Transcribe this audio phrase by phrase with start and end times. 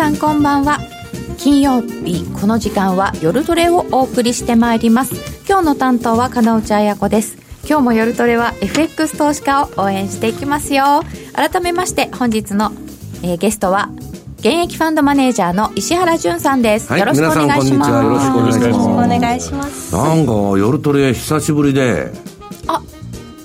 [0.00, 0.78] さんこんばんは。
[1.36, 5.14] 金曜日この時間は夜トレをお送りしてまいります。
[5.46, 7.36] 今日の担当は金内彩子です。
[7.68, 11.02] 今日も夜トレは FX 投資家を応援していきますよ。
[11.34, 12.72] 改めまして本日の、
[13.22, 13.90] えー、ゲストは
[14.38, 17.90] 現役ファンドマネージャーの石原潤さんです、はい、よろしくお願いします。
[17.90, 19.94] よろしくお願いします。
[19.94, 22.10] なんか夜トレ久しぶりで。
[22.68, 22.82] あ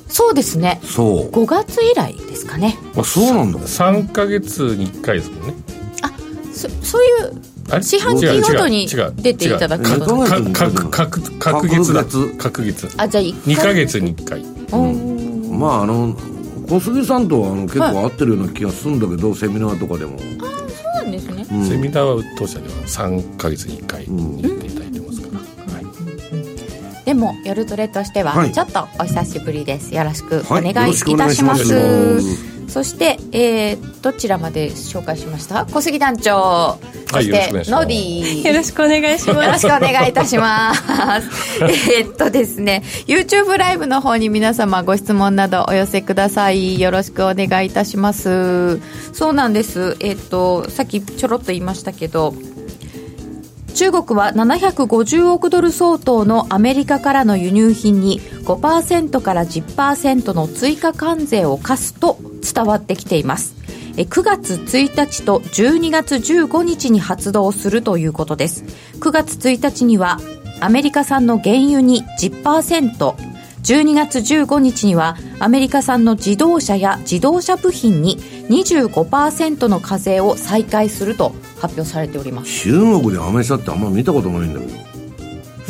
[0.07, 0.79] そうですね。
[0.85, 1.31] そう。
[1.31, 2.77] 5月以来ですかね。
[2.95, 3.59] あそうなんだ。
[3.59, 5.53] 3か月に1回ですもんね。
[5.53, 5.64] あ
[6.81, 10.17] そそういう四半期ごとに出ていただくこと
[10.53, 12.05] 各各各月だ。
[12.37, 12.87] 各月。
[12.97, 13.99] あじゃあ2か月。
[13.99, 16.15] に1回、うん、まああの
[16.69, 20.17] 小杉さんとはあの結構合ってるような気がするんだけど、はい、セミナーとかでも。
[20.41, 25.27] ああそうなんですね、うん、セミナーは当社では3か月に1回行っていただいてますか
[25.67, 29.93] ら、はい、でも夜トレとしてはちょっとお久しぶりです。
[29.93, 30.73] よろしくお願いい
[31.17, 35.65] たします、はいそして、えー、どちらまで紹介しました？
[35.65, 36.77] 小杉団長。
[37.11, 38.41] そして、ノディ。
[38.47, 39.45] よろしくお願いします。
[39.45, 41.63] よろしくお願いいたします。
[41.93, 46.79] えっとですね YouTube ライブの方に皆様ご質問などお寄せください。
[46.79, 48.79] よろしくお願いいたします。
[49.13, 49.95] そうなんです。
[49.99, 52.33] えっとさっきちょろっと言いましたけど
[53.75, 63.53] 中国は750億ドル相当のアメリカからの輸入品に5%から10%の追加関税を課すと伝わってきています。
[63.97, 68.63] 9月1日と12月15日に発動するということです。
[69.01, 70.19] 9月1日には
[70.61, 73.34] アメリカ産の原油に10%
[73.65, 82.51] 12月15日にはアメリカ産の自動車や自動車部品に25%の課税を再開すると発表されております。
[82.61, 84.85] 中国でアメ車ってあんま見たことないんだけど。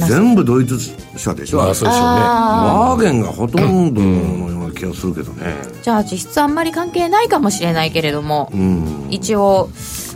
[0.08, 0.78] 全部ドイツ
[1.16, 1.62] 車でしょ？
[1.62, 2.22] あそうですよね。
[2.22, 9.70] ワーゲンがほとんどのような気がするけどね、うん、じゃあ実質あんまり関係ないかもしれないけれども、うん、一応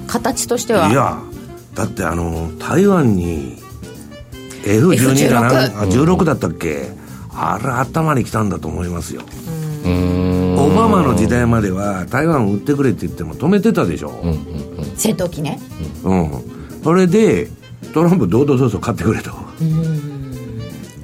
[0.07, 0.89] 形としては。
[0.89, 1.21] いや
[1.75, 3.55] だってあの台湾に
[4.63, 6.89] F12 かな F16, 16だったっけ、
[7.39, 9.21] あれ頭にきたんだと思いますよ。
[9.85, 15.59] オバマの時代までは台湾を売ってくれって言っても止めてたでしょ、うんうんうん、戦闘機ね。
[16.03, 16.29] うん。
[16.83, 17.47] それで
[17.93, 19.31] トランプどうぞどうぞ買ってくれと。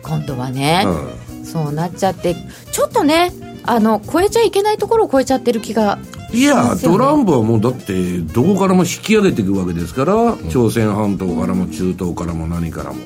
[0.04, 0.86] 今度はね、
[1.32, 2.36] うん、そうなっちゃって
[2.72, 3.32] ちょっとね
[3.64, 5.98] あの超えちゃいけないところを超えちゃってる気が
[6.32, 13.00] いや、トランプはもうだってどこからも引き上げていくわけですから、うん、朝鮮半島からも中東からも何からも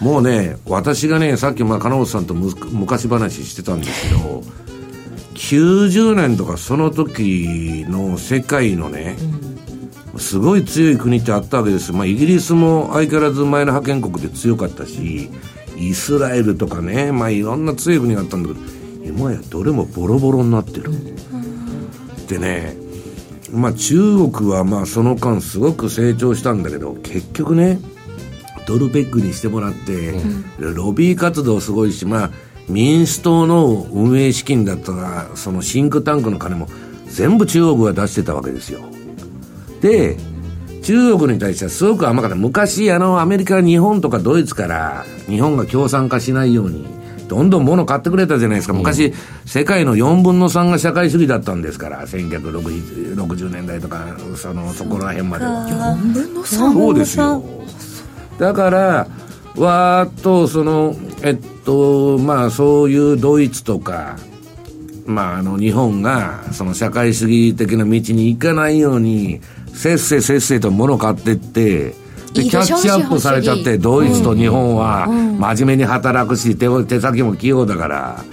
[0.00, 4.42] もうね私がねさっきまあ金本さんと昔話してたんですけど
[5.34, 9.16] 90年とかその時の世界のね、
[10.14, 15.30] うん、すごい強い国ってあったわけです、まあ、イギリスも相変わらず前の覇権国で強かったし
[15.76, 18.60] イスラエルとかね、まあ、いろんな強い国があったんだけど
[19.04, 22.76] 今やどれもボロボロになってる、うん、でね
[23.52, 27.78] まあ中国はまあその間すごく成長したんだけど結局ね
[28.66, 32.30] ドルペックにしてもらって、うん、ロビー活動すごいし、まあ、
[32.68, 36.68] 民主党の運営資金だったら、そのシンクタンクの金も
[37.06, 38.80] 全部中国が出してたわけですよ。
[39.80, 40.16] で、
[40.82, 42.36] 中国に対してはすごく甘かった。
[42.36, 46.86] 昔、あの、アメリカ、日本とかドイツから、日本が共産化しないように、
[47.28, 48.74] どんどん物買ってくれたじゃないですか。
[48.74, 49.14] 昔、うん、
[49.46, 55.66] 世界の4分の3が社会主義だったんですから、1960年代とか、その、そこら辺までは。
[55.68, 56.44] 4分の 3?
[56.44, 57.42] そうですよ。
[58.38, 59.06] だから
[59.56, 64.16] わーっとそのえっとまあそういうドイツとか
[65.06, 69.40] まああの日本がその社会主義的な道に行かないように
[69.72, 71.94] せっせせっせと物買ってって
[72.32, 78.24] でキャッチアップされちゃってドイツと日本は真面目に働くし手手先も器用だから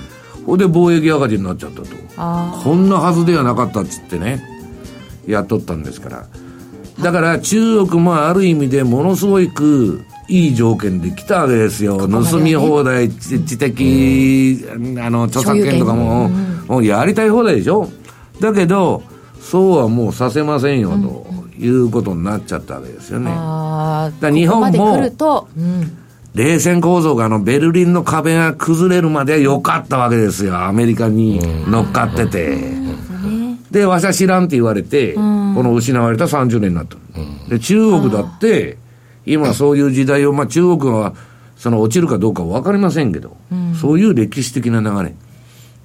[0.45, 2.01] ほんで貿易赤字になっちゃったと。
[2.63, 4.43] こんなはずではなかったっつってね
[5.25, 6.27] やっとったんですから
[7.01, 12.07] だから中国もある意味でものすごくいい条件で来たわけですよ。
[12.07, 14.65] 盗み放題、知的、
[14.99, 16.29] あの、著作権とかも、
[16.67, 17.89] もうやりたい放題でしょ？
[18.39, 19.03] だけど、
[19.41, 21.25] そうはもうさせませんよ、と
[21.59, 23.31] いうことになっちゃったわけですよね。
[23.31, 25.09] だ日本も、
[26.33, 30.63] 冷戦構造があのベルリンの壁が崩れるまでは良かったわけですよ。
[30.63, 32.57] アメリカに乗っかってて。
[33.71, 36.97] で、わしは知らんって言われて、この失われた30年になった。
[37.49, 38.77] で、中国だって、
[39.25, 41.13] 今そういう時代を、まあ中国は、
[41.55, 43.37] その落ちるかどうかわかりませんけど、
[43.79, 45.15] そういう歴史的な流れ。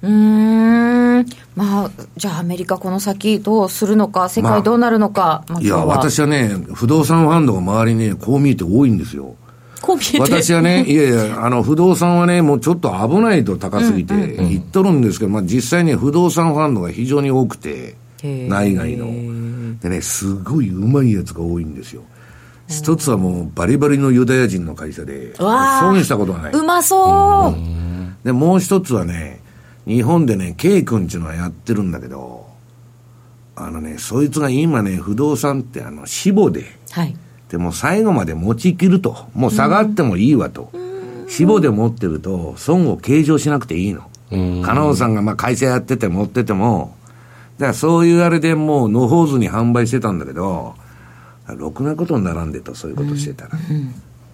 [0.01, 1.25] うん、
[1.55, 5.43] まあ、じゃあアメリカこの先どうするのか、世界どうなるのか。
[5.47, 9.35] まあ、いや、私はね、不動産ファンドが周りにね、こう見えて多いんですよ。
[10.19, 19.07] 私はね、 いやいや、あの、不動産はね、もうちょっと危ないと高すぎて言っとるんですけど、まあ実際に不動産ファンドが非常に多くて、内外の。
[19.79, 22.01] でね、すごいうまいやつが多いんですよ。
[22.67, 26.51] 一つはもうバリバリのユダヤ人の会社で、損したことはない。
[26.51, 28.25] うまそう。
[28.25, 29.41] で、もう一つはね、
[29.87, 32.45] 日本でね、K 君っていうのはやってるんだけど、
[33.55, 37.15] あのね、そいつが今ね、不動産ってあの、死母で、はい。
[37.49, 39.27] でも最後まで持ちきると。
[39.33, 40.71] もう下がってもいいわと。
[41.27, 44.01] 死母で持ってると、損を計上しなくていいの。
[44.63, 46.95] 加納さんがまあ会社やってて持ってても、
[47.57, 50.75] だからそういうあれでもう野放図に販売してたんだけど、
[51.47, 53.51] ろくなことにならんでと、そういうことしてたら。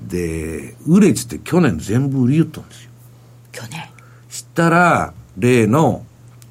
[0.01, 2.92] で、売れつって去年全部売り言ったんですよ。
[3.51, 3.81] 去年。
[4.30, 6.04] 知ったら、例の、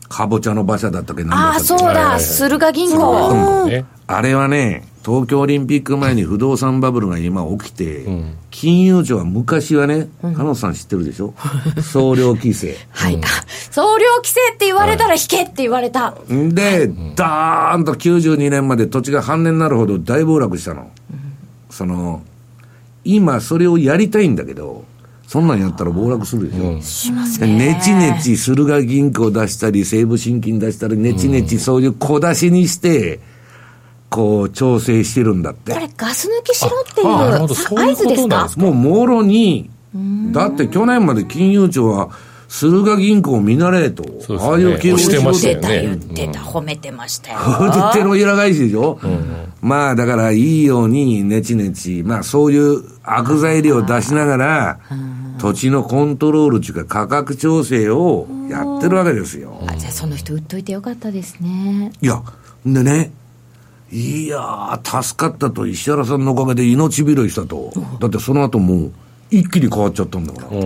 [0.08, 3.84] かぼちゃの馬車だったっけ何ああ、そうだ、駿河銀今行。
[4.06, 8.06] あれはね、東京オリンピック前に不動産バブルが今起きて、
[8.50, 11.34] 金融庁は昔はね、加納さん知ってるでしょ？
[11.82, 12.76] 総量規制。
[12.90, 13.16] はい。
[13.16, 13.20] あ
[13.70, 16.14] 総量規制って言われたら引けって言われた。
[16.28, 20.90] で、ダーンと92年まで土地が半値になるほど大暴落したの。
[21.70, 22.22] その、
[23.04, 24.84] 今それをやりたいんだけど、
[25.26, 26.80] そんなんやったら暴落するでしょ？
[26.82, 33.18] しますでねちねち駿河銀行出したり、西武新金出したり、ねちねちそういう小出しにして、
[34.12, 35.72] こう調整してるんだって。
[35.72, 35.80] こ。
[35.80, 37.54] れガス抜きしろっていうあなるほど。
[37.54, 38.48] そういうこ合図ですか？
[38.58, 39.70] もうもろに、
[40.32, 42.10] だって去年まで金融庁は、
[42.48, 44.10] 駿河銀行を見習えと、ね。
[44.38, 44.98] ああいう経営を。
[44.98, 45.60] してましたよ。
[45.60, 47.38] ね言ってた、褒めてましたよ。
[47.94, 49.00] 手の裏返しでしょ、
[49.62, 54.80] まあだからいいようにねちねち、まあそういう悪材料を出しながら、
[55.38, 59.58] 土地のコントロールっていうか価格調整をやってるわけですよ。
[59.66, 61.90] あじゃあその人売っといてよかったですね。
[62.02, 62.22] いや、
[62.66, 63.12] でね、
[63.92, 67.72] いやー、助かったと、石原さんのおかげで命拾いしたと。
[68.00, 68.92] だってその後もう、
[69.30, 70.60] 一気に変わっちゃったんだから。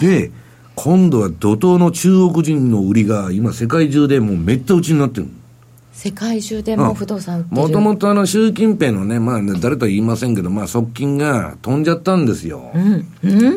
[0.00, 0.30] で、
[0.76, 5.28] 今度は怒涛の中国人の売りが今世界中でもうめった打ちになってる。
[5.92, 7.46] 世界中でも不動産。
[7.50, 12.72] もともとあの習近平のね、まあね、誰とは言いませんけど、まあ側近が飛んじゃったんですよ。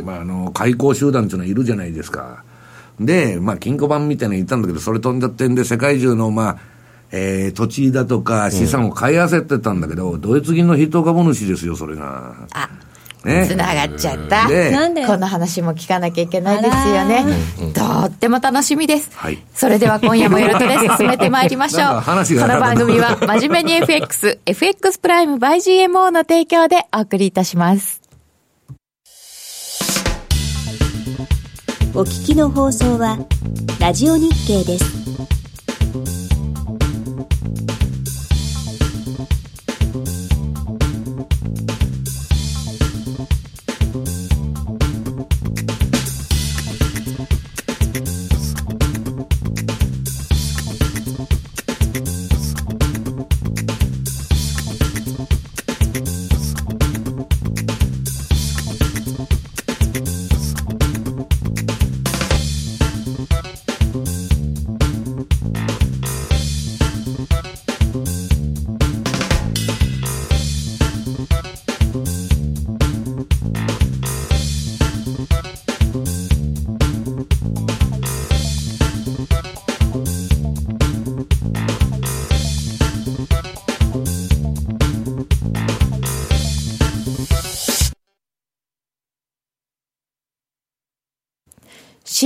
[0.04, 2.44] まああの、開口集団っていうのはいるじゃないですか。
[3.00, 6.58] で、まあ金庫番みたいなのいたんだけど、それ飛んじゃってんで、世界中のまあ、
[7.12, 12.33] えー土地だとか資産を買い合わせてたんだけど、ドイツ銀の筆頭株主ですよ、それが。
[12.54, 12.69] あ、
[13.24, 13.56] ねつ。
[13.56, 14.48] ながっちゃった。
[14.48, 15.06] でなんで？
[15.06, 17.25] この話も聞かなきゃいけないですよね。
[17.74, 19.09] とっても楽しみです。
[19.15, 22.04] はいそれでは今夜もよろとで進めてまいりましょう。
[22.04, 22.12] こ
[22.48, 25.57] の番組は 真面目に FX、FX プライム by
[25.88, 28.01] GMO の提供でお送りいたします。
[31.94, 33.18] お聞きの放送は
[33.80, 35.47] ラジオ日経です。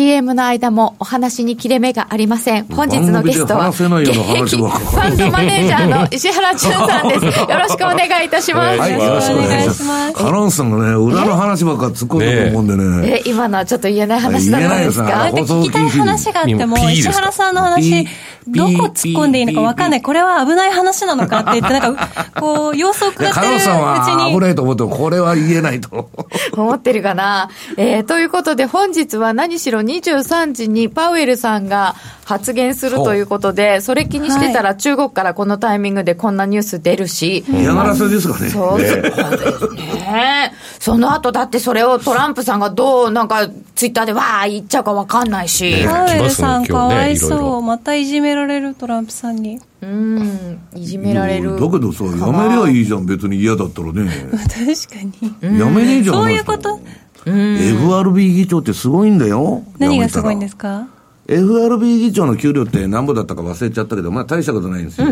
[0.01, 2.65] CM の間もお話に切れ目がありません。
[2.65, 7.25] 本日のゲストは、番組で話せないような話ばっかりファンドマネージャーの石原淳さんです。
[7.39, 8.79] よろしくお願いいたします。
[8.79, 10.13] はい、よろしくお願いします。
[10.13, 13.21] カノンさんがね、裏の話ばっか突っ込んだと思うんでね。
[13.23, 18.07] え、今のはちょっと言えない話だったんです言えないよかなんか聞きたい話があっても、石原さんの話
[18.47, 20.01] どこ突っ込んでいいのか分かんない。
[20.01, 26.09] これは危ない話なのかって言って、なんか、こう、様子を伺ってカるうちノンさんは危に、ないと思っても、これは言えないと。
[26.53, 27.49] 思ってるかな？
[27.77, 31.95] えーということで本日は何しろ23時にパウエルさんが
[32.25, 38.49] 発言するということで、それ気にしてたら中国からこのタイミングでこんなニュース出るし、嫌がらせですかね。
[38.49, 40.53] そうですね。
[40.79, 45.71] その後だってそれをトランプさんがどうなんかツイッターでわー言っちゃうかわかんないし。
[45.71, 47.61] ねパウエルさんかわい今日ねいろいろそう。
[47.61, 49.59] またいじめられるトランプさんに。
[49.81, 51.59] うん、いじめられる。
[51.59, 54.11] だけどさ、やめりゃいいじゃん、別に嫌だったらね。
[54.47, 54.49] 確
[54.95, 55.59] かに。
[55.59, 56.15] やめねえじゃん。
[56.17, 56.79] そういうこと？
[57.25, 59.63] ?FRB 議長ってすごいんだよ。
[59.77, 60.85] 何がすごいんですか？
[60.85, 60.87] か
[61.27, 65.07] ?FRB 議長の給料って何ぼだったか忘れちゃったけど、まあ大したことないんですよ。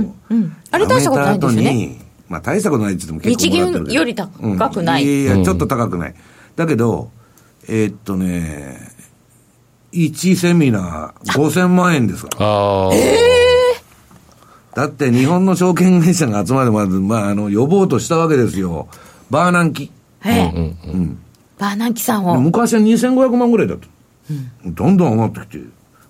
[0.72, 5.04] あれ大したことないんですよねまあ大したことないって言っても結構もらってるけど日銀より高くない？
[5.04, 6.16] うんいやいや、ちょっと高くない。
[6.56, 7.10] だけど、
[7.68, 8.80] えーっとね、
[9.94, 12.46] 1セミナー5000万円ですから。
[12.46, 12.92] ああ、
[14.76, 18.88] だだって日本の証券会社が集まるまで、まあ、あの、呼ぼうとしたわけですよ。
[19.32, 19.92] バーナンキ。
[20.24, 20.76] ええ
[21.60, 23.88] バーナンキさんを昔は2500万ぐらいだと。
[24.66, 25.66] どんどん上がってきて、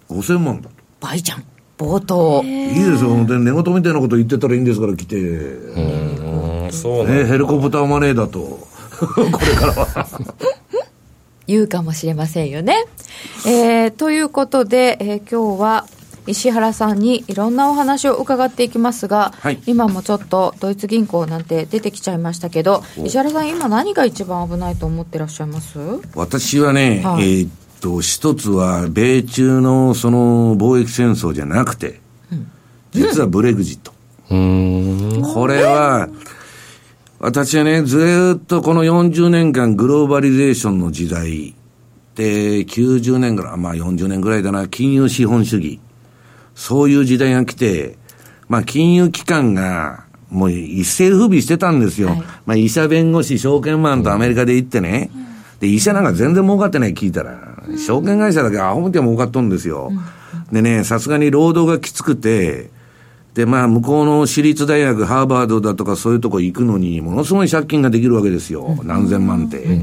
[0.09, 0.75] 5000万だと。
[1.01, 1.43] 倍じゃん
[1.77, 3.25] 冒頭いいですよ。
[3.25, 5.17] で、寝言みたいなこと言ってたらいいんですから来て。
[5.17, 5.79] う
[6.67, 8.39] んそうね、ヘリコプターマネーだと。
[8.99, 10.07] これからは。
[11.47, 12.85] 言うかもしれませんよね。
[13.47, 15.85] えーということで、えー今日は
[16.29, 19.59] 石原さんにいろんなお話を伺っていきますが、はい。
[19.65, 25.79] 今もちょっとドイツ銀行なんて出てきちゃいましたけど、石原さん、今、何が一番危ないと思ってらっしゃいます？
[26.15, 27.39] 私はね、はい。
[27.39, 31.99] えーっと、一つは、米中のその貿易戦争じゃなくて、
[32.91, 33.91] 実はブレグジット。
[34.29, 35.21] うん。
[35.33, 36.09] これは、
[37.19, 41.55] 私はね、ずーっとこの40年間グローバリゼーションの時代
[42.15, 45.79] で、90年ぐらい、まあ40年ぐらいだな、金融資本主義。
[46.59, 47.95] そういう時代が来て、
[48.49, 52.09] まあ金融機関が、もう一世不備してたんですよ。
[52.09, 55.09] はいまあ医者弁護士、証券マンとアメリカで行ってね。
[55.61, 57.39] で、医者なんか全然儲かってない聞いたら、
[57.77, 59.91] 証券会社だけアホみて儲かっとんですよ。
[60.51, 62.69] でね、さすがに労働がきつくて、
[63.35, 68.77] で、まあ、向こうの私立大学、ハーバードだとかそういうとこ行くのに、ものすごい借金ができるわけですよ。
[68.83, 69.81] 何千万って。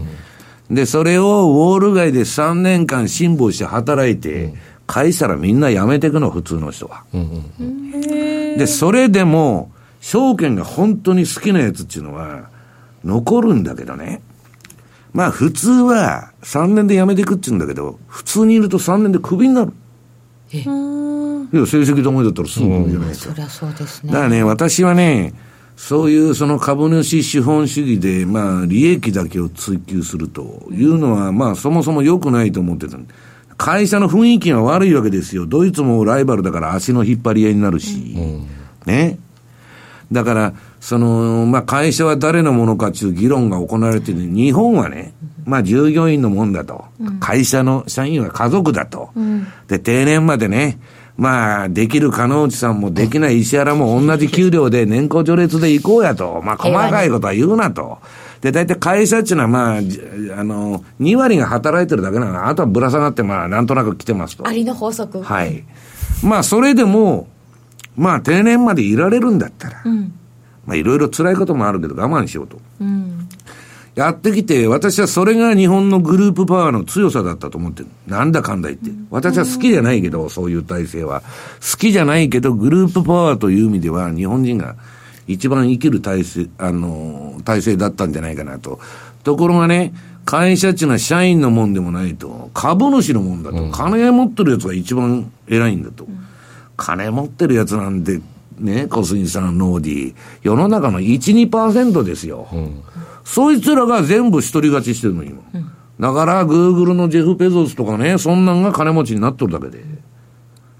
[0.70, 4.52] で、それをウォール街で3年間辛抱して働いて、
[4.86, 7.04] 返したらみんな辞めていくの、普通の人は。
[8.56, 12.48] で、それでも、証券が本当に好きなやつっていうのは、
[13.04, 14.22] 残るんだけどね。
[15.12, 19.72] まあ、普通は3年で辞めていくって言うんだけど、普通にいると3年でクビになる。
[20.52, 20.64] いや、
[21.66, 23.34] 成績ダメだったらすぐクビじゃないですか。
[23.34, 25.32] そりゃそうですねだからね、私はね、
[25.76, 32.98] そういうその株主資本主義で、まあ、利益だけを追求するというのは、まあ、そもそも良くないと思ってた。
[33.56, 35.46] 会社の雰囲気が悪いわけですよ。
[35.46, 38.16] ドイツもライバルだから足の引っ張り合いになるし。
[38.84, 39.18] ね。
[40.12, 46.84] だから、その、まあ、会社は誰のものかっていう議論が行われてる日本はね、まあ、従業員のもんだと。
[47.18, 49.10] 会社の社員は家族だと。
[49.68, 50.78] で、定年までね、
[51.16, 56.40] まあ、できる加納内さんもできない石原も同じ給料で年功序列で行こうやと。
[56.44, 57.98] まあ、細かいことは言うなと。
[58.40, 60.00] で、大体会社っていうのはまあ、じ
[60.36, 62.46] あの、2割が働いてるだけなの。
[62.46, 64.46] あとはぶら下がってまあ、なんとなく来てますと。
[64.46, 65.64] ありの法則はい。
[66.22, 67.28] まあ、それでも、
[67.96, 69.82] まあ、定年までいられるんだったら、
[70.66, 72.58] まあ、いろいろ辛いこともあるけど我慢しようと。
[73.94, 77.88] やってきて、私はそれが日本のグループパワーの強さだったと思ってる。
[78.06, 78.90] なんだかんだ言って。
[79.10, 81.22] 私は好きじゃないけど、そういう体制は。
[81.72, 84.76] 好きじゃないけど、グループパワーという意味では、日本人が
[85.26, 88.78] 一番生きる体制、あの、体制だったんじゃないかなと。
[89.24, 89.92] ところがね、
[90.24, 96.06] 会社っていうのは社員のもんでもないと、株主のもんだと、金持ってるやつが一番偉いんだと。
[96.76, 98.20] 金持ってるやつなんで、
[98.58, 102.48] ね、小杉さん、ノーディー、世の中の1、2%ですよ。
[103.24, 105.42] そいつらが全部一人勝ちしてるの、今。
[105.98, 109.84] だから、グーグルのジェフ・ペゾスとかね、そんなんが金持ちになっとるだけで。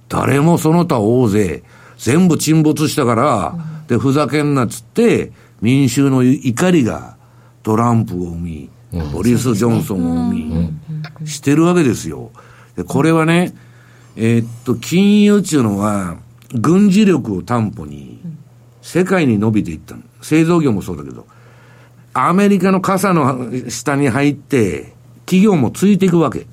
[0.08, 1.62] 誰もその他大勢、
[1.98, 3.54] 全部沈没したから、
[3.88, 7.16] で、ふざけんなっつって、民衆の怒りが
[7.62, 8.70] トランプを生み、
[9.12, 10.72] ボリス・ジョンソンを生み、
[11.24, 12.30] してるわけですよ。
[12.76, 13.54] で、これはね、
[14.16, 16.16] えーっと、金融っていうのは、
[16.54, 18.20] 軍事力を担保に、
[18.82, 20.02] 世界に伸びていったの。
[20.22, 21.26] 製造業もそうだけど、
[22.12, 24.94] アメリカの傘の下に入って、
[25.26, 26.46] 企業もついていくわけ。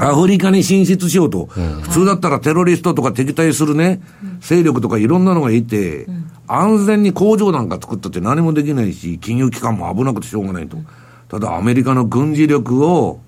[0.00, 4.00] アフリカに進出しようと、普通だったらテロリストとか敵対するね、
[4.40, 6.06] 勢力とかいろんなのがいて、
[6.46, 10.78] 安全に工場なんか作ったって何もできないし、金融機関も危なくてしょうがないと。
[11.28, 13.20] ただアメリカの軍事力を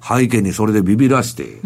[0.00, 1.60] 背景にそれでビビらして、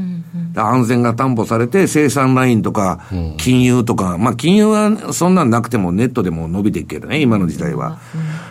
[0.54, 3.00] で安全が担保されて生産ラインとか
[3.38, 7.98] 金融とか、まあ金融はそんなんなくてもネットでも伸びていくけどね、今の時代は。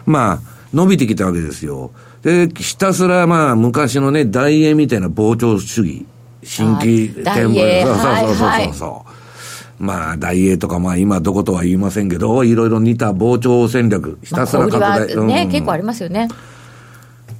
[0.06, 0.40] まあ、
[0.74, 1.92] 伸びてきたわけですよ。
[2.24, 6.06] で、ひたすらまあ昔のね、大英みたいな膨張主義、
[6.44, 7.84] 新規あ大英。
[7.84, 9.22] そうそうそうそうそう、はい
[9.82, 15.08] まあ、大英とか、まあ今どことは言いませんけど、いろいろ似た膨張戦略、ひたすら拡大。
[15.08, 15.52] ね、うん。
[15.52, 16.28] 結構ありますよね。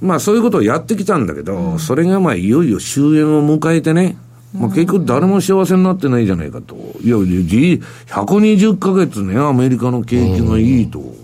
[0.00, 4.16] まあそういうことをやってきたんだけど、それがまあいよいよ終焉を迎えてね、
[4.52, 6.74] まあ結局誰も幸せになってないじゃないかと。
[7.00, 11.21] いや、じ120ヶ月ね、アメリカの景気がいいと。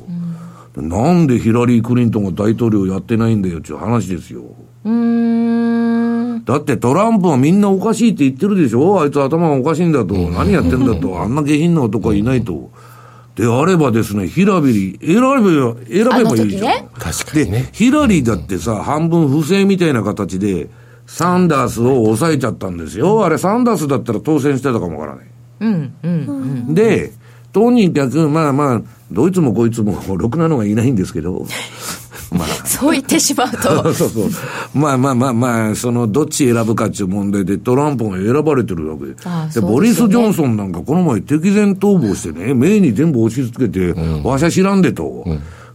[0.80, 4.42] なんでヒラリー・クリントンが大統領やってないんだよっていう話ですよ。
[4.84, 4.90] うー
[6.38, 9.00] んだってトランプはみんなおかしいって言ってるでしょ？
[9.00, 10.14] あいつ頭がおかしいんだと。
[10.14, 11.20] 何やってんだと。
[11.20, 12.70] あんな下品な男はいないと。
[13.34, 16.88] であればですね、ヒラビリ、選べば、選べばいいじゃん。
[16.88, 20.68] 確かにねで、ヒラリーだってさ、半分不正みたいな形で、
[21.06, 23.24] サンダースを抑えちゃったんですよ。
[23.24, 25.26] あれ、サンダースだったら当選してたかもわからない。
[25.60, 27.12] うんうんで、
[27.52, 31.46] とにかく、まあまあ、どいつもこいつも ろくなのがいないんですけど、
[32.30, 34.30] まあ、そう言ってしまうと そうそう。
[34.74, 39.12] まあまあまあまあ、その、どっち選ぶかっていう問題でトランプが選ばれてるわけで。
[39.12, 45.24] で、ああそうボリス・ジョンソンなんかこの前敵前逃亡してね、目に全部押し付けて、わしゃ知らんでと。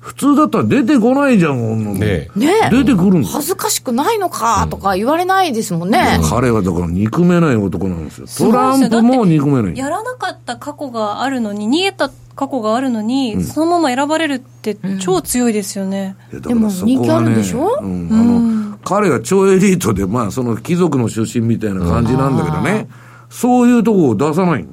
[0.04, 1.96] 普通だったら出てこないじゃん、こんなの。
[1.96, 3.30] ねね出てくるんだ。
[3.30, 8.52] 恥ずかしくないのかとか言われないですもんね、彼はだから憎めない男なんですよ。
[8.52, 9.78] トランプも憎めない。
[9.78, 16.16] やらなかった過去があるのに、逃げた過去があるのに、そのまま選ばれるって超強いですよね。
[16.32, 17.80] いやだでも人気あるんでしょ？
[17.82, 22.88] うん、あの、彼は超エリートで、まあ、その貴族の出身みたいな感じなんだけどね、
[23.30, 24.68] そういうとこを出さない。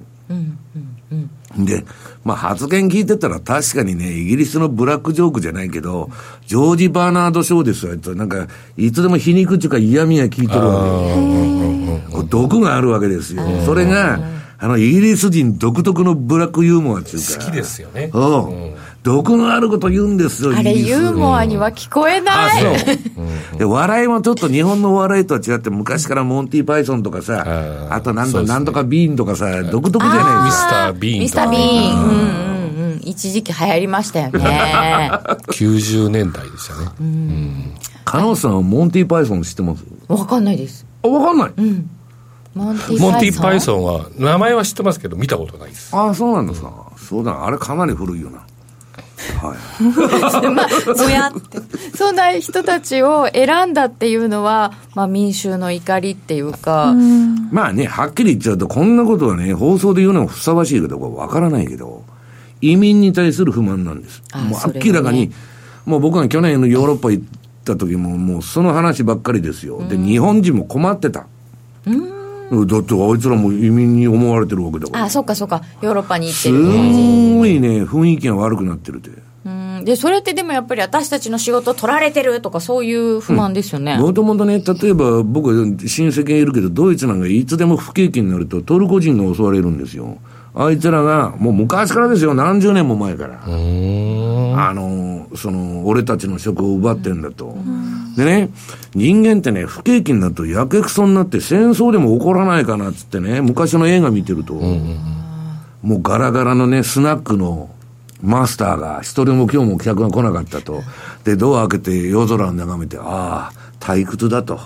[1.58, 1.84] で、
[2.24, 6.08] まあ発言聞いてたら確かにね、イギリスのブラックジョークじゃないけど、
[6.46, 11.00] ジョージ・バーナード・ショーですよ、なんか、いつでも皮肉っていうか嫌味が聞いてるわ
[12.22, 12.28] け。
[12.28, 13.42] 毒があるわけですよ。
[13.66, 14.20] それが、
[14.60, 17.44] あの、イギリス人独特のブラックユーモアっていうか。
[17.44, 18.10] 好きですよね。
[18.12, 18.74] うん。
[19.02, 22.92] 毒のあること言うんですよ、あれユーモアには聞こえない、あ、そ
[23.54, 23.58] う。
[23.58, 30.92] で、笑いもちょっと日本の笑いとは違って、昔からモンティ・パイソンとかさ、ああとなんだ、そうですねなんとかビーンとかさ、独特じゃないですか。
[30.92, 31.94] ミスター・ビーンミスター・ビーン。
[31.94, 33.00] うんうんうん。
[33.02, 35.10] 一時期流行りましたよね。
[35.48, 36.90] 90年代でしたね。
[38.04, 39.84] カノさんはモンティ・パイソン知ってます？
[40.08, 40.84] わかんないです。
[41.02, 41.52] あ、わかんない。
[41.56, 41.84] モンティ・
[42.54, 43.60] モンティ・パイン。
[43.60, 45.94] ソンは、名前は知ってますけど、見たことないです。
[45.96, 46.92] あそうなんですか。
[46.96, 48.44] そうだ、あれかなり古いよな。
[49.40, 49.58] はい。
[50.98, 51.58] ぼやって。
[51.96, 56.94] そんな人たちを選んだっていうのは、まあ民衆の怒りっていうか、
[57.50, 62.02] まあね、はっきり言っちゃうと、こんなことはね、放送で言うのがふさわしいかどうかわからないけど、
[62.60, 64.22] 移民に対する不満なんです。
[64.32, 65.30] あもう明らかに、
[65.86, 67.24] もう僕が去年のヨーロッパ行っ
[67.64, 69.82] た時も、もうその話ばっかりですよ。
[69.88, 71.26] で、日本人も困ってた。
[72.50, 75.04] だってあいつらも移民に思われてるわけだから。
[75.04, 76.58] あ、そっかそっか、ヨーロッパに行ってする。
[76.58, 79.10] んごいね、雰囲気が悪くなってるって。
[79.44, 83.96] うんで、それってでもやっぱり私たちの仕事取られてるとかそういう不満ですよね。
[83.96, 90.18] もともとね、例えば僕は親戚がいるけど、ドイツなんかいつでも不景気になるとトルコ人が襲われるんですよ。
[90.54, 93.40] あいつらが、もう昔からですよ、何十年も前から。
[93.44, 93.48] あ
[94.74, 97.56] の、その、俺たちの職を奪ってんだと。
[98.16, 98.50] でね、
[98.94, 104.54] 人間ってね、不景気になるとやけくそになって戦争でも起こらないかなっつってね、昔の映画見てると、
[105.82, 107.70] もうガラガラのね、スナックの
[108.22, 110.82] マスターが一人も今日も客が来なかったと。
[111.24, 114.60] で、ドア開けて夜空を眺めて、ああ、退屈だと。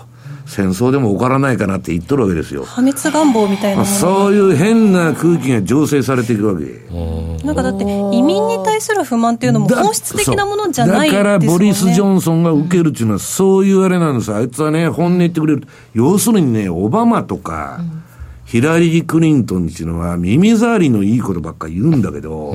[0.45, 2.63] 戦争でも起こらないかなって言っとるわけですよ。
[2.65, 6.85] 破滅願望みたいなそういう変な空気が醸成されていくわけ。
[7.45, 15.67] なんかだって移民に対する不満っていうのもだ本質的なものじゃないですそうだからボリス・ジョンソンが受けるっていうのは、そういうあれなんですあいつはね、本音言ってくれる。
[15.93, 17.79] 要するにね、オバマとか、
[18.45, 22.53] ヒラリー・クリントンっていうのは耳障りのいいことばっか言うんだけど、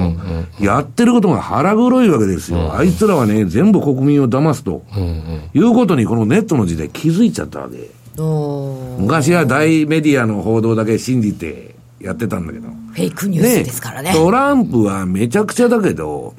[0.60, 2.74] やってることが腹黒いわけですよ。
[2.74, 4.84] あいつらはね、全部国民を騙すと、
[5.52, 7.90] いうことにこのネットの時代気づいちゃったわけ。
[8.98, 12.68] 昔は大メディアの報道だけ信じてやってたんだけど。
[12.68, 14.12] フェイクニュースですからね。
[14.14, 16.34] トランプはめちゃくちゃだけど、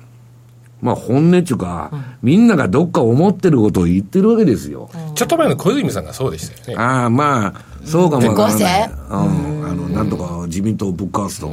[0.82, 4.90] まあ本音っていうか、みんながどっか思ってることを言ってるわけですよ。
[5.16, 6.84] ちょっと前の小泉さんがそうでしたよね。
[6.84, 8.89] ああ、まあ、そうかもわからない。
[8.89, 9.65] うん。
[9.65, 11.52] あの、なんとか自民党をぶっ壊すと。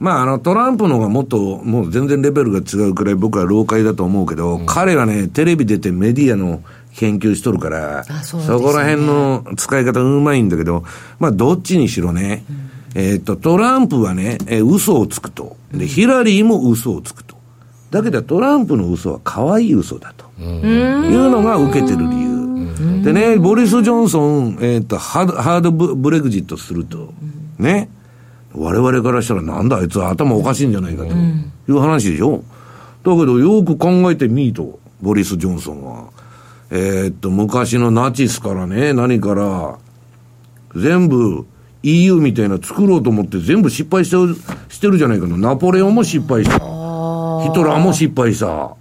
[0.00, 6.62] まあ、あの、トランプの方がもっと、もう全然レベルが違うくらい僕は老解だと思うけど、彼はね、テレビ出てメディアの
[6.96, 10.84] 研究しとるから、あそねこら辺の使い方うまいんだけど、
[11.18, 12.44] まあ、どっちにしろね、
[12.94, 15.56] えっと、トランプはね、えー嘘をつくと。
[15.72, 17.34] で、ヒラリーも嘘をつくと。
[17.90, 20.24] だけどトランプの嘘は可愛い嘘だと。
[20.42, 22.33] いうのが受けてる理由。
[23.02, 27.12] でね、ボリス・ジョンソン、えっ、と、ハード、ハードブブレグジットすると、
[27.58, 27.88] ね、
[28.54, 31.14] 我々からしたらなんだあいつは頭おかしいんじゃないかとい
[31.68, 32.42] う話でしょ。
[33.04, 36.10] だけどよく考えてみーと、ボリス・ジョンソンは。
[36.70, 39.78] えっと、昔のナチスからね、何から、
[40.74, 41.46] 全部
[41.82, 44.34] EU みたいな作ろうと思って全部失敗してる
[44.68, 45.36] してるじゃないかな。
[45.36, 46.56] ナポレオンも失敗した。
[46.56, 48.74] ヒトラーも失敗した。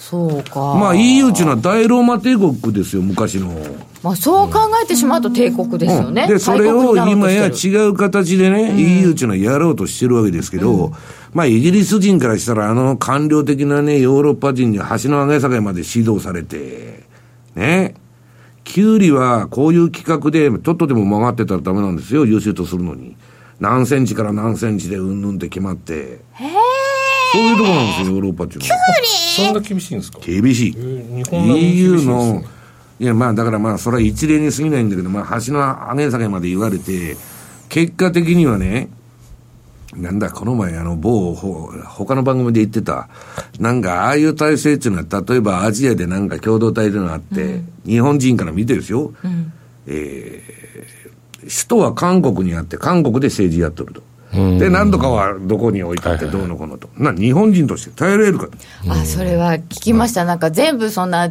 [0.00, 0.74] そうか。
[0.74, 3.54] まあ EU っていうのは大ローマ帝国ですよ、昔の。
[4.02, 6.26] まあそう考えてしまうと帝国ですよね。
[6.26, 10.92] で、それを今やち違う形でね、EU っていうのはやろうとしてるわけですけど、
[11.34, 17.04] まあイギリス人からしたらあの官僚的なね、ヨーロッパ人に橋の上げ下げまで指導されて、
[17.54, 17.94] ね。
[18.64, 23.16] キュウリはこういう企画でちょっとでも曲がってたらダメなんですよ、優秀とするのに。
[23.60, 26.20] 何センチから何センチでうんぬんって決まって。
[27.32, 28.74] そういうとこなんですよ、ヨーロッパっていうのは。
[29.36, 30.76] そんな厳しいんですか厳しい。
[30.76, 32.42] EU の、
[32.98, 37.16] いや、まあ、だからまあ、それは一例に過ぎないんだけど、まあ、橋の上げ下げまで言われて、
[37.68, 38.88] 結果的にはね、
[39.94, 43.08] なんだ、この前、あの、某、ほ他の番組で言ってた、
[43.58, 49.12] なんか、ああいう体制っていうのは、例えばアジアでなんか共同体というのがあって、日本人から見てですよ、
[49.86, 50.60] えー
[51.42, 54.02] 首都は韓国にあって、韓国で政治やっとると。
[54.58, 56.88] で、何度かはどこに置いてあって、どうのこうのと。
[56.96, 58.52] な、日本人として耐えられるかと。
[58.88, 61.30] あそれは聞きました、なんか全部そんな、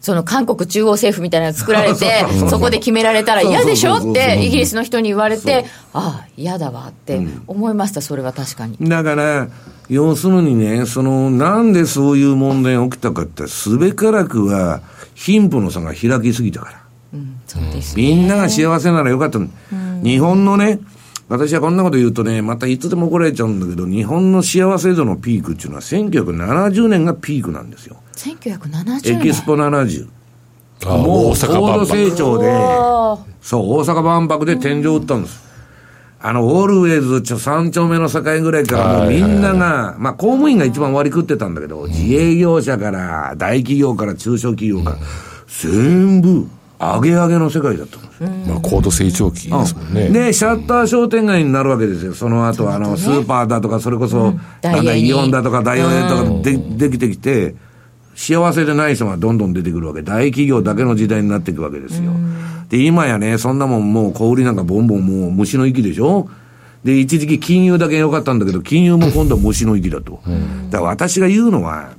[0.00, 8.76] その韓国中央政府みたいなの作られて、 そこで決められたら嫌でしょって、イギリスの人に言われて、ああ、嫌だわって思いました、それは確かに。
[8.80, 9.48] だから、
[9.88, 14.80] 要するにね、その、なんでそういう問題が起きたかって、すべからくは、
[15.14, 16.80] 貧富の差が開きすぎたから。
[17.14, 18.02] うん、そうですね。
[18.02, 19.48] みんなが幸せならよかったの、
[20.02, 20.80] 日本のね、
[21.28, 27.96] 私はこんなこと言うとね、またいつでも怒られちゃうんだけど、日本の幸せ度のピークっていうのは1970年がピークなんですよ。
[28.14, 29.18] 1970年。
[29.18, 30.08] エキスポ70。
[30.84, 35.46] あもう大阪高度成長で、あそう、大阪万博で天井を打ったんです。
[36.20, 44.98] あの、オールウェイズちょ3丁目の境ぐらいからもうみんなが、まあ公務員が一番割り食ってたんだけど、自営業者から、大企業から中小企業から、
[45.46, 46.46] 全部、
[46.78, 48.28] 上げ上げの世界だったんですよ。
[48.46, 50.08] まあ、高度成長期ですもんね。
[50.10, 52.14] で、シャッター商店街になるわけですよ。
[52.14, 57.54] その後、あの、スーパーだとか、それこそ、なんだ、ダイオンだとか、ダイオネとかで、できてきて、
[58.14, 60.02] 幸せでない人がどんどん出てくるわけ。
[60.02, 62.12] 大企業だけの時代になっていくわけですよ。
[62.68, 66.28] で、今やね、そんなもんもう小売りなんかボンボンもう虫の息でしょ
[66.84, 70.20] で、一時期金融だけ良かったんだけど、金融も今度は虫の息だと。
[70.70, 71.90] だから私が言うのは、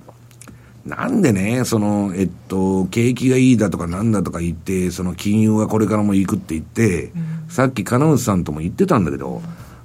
[0.88, 7.12] なんでね、その、えっと、景気がいいだとかなんだとか言って、その金融がこれからも行くって言って、
[7.50, 9.41] さっき金内さんとも言ってたんだけど、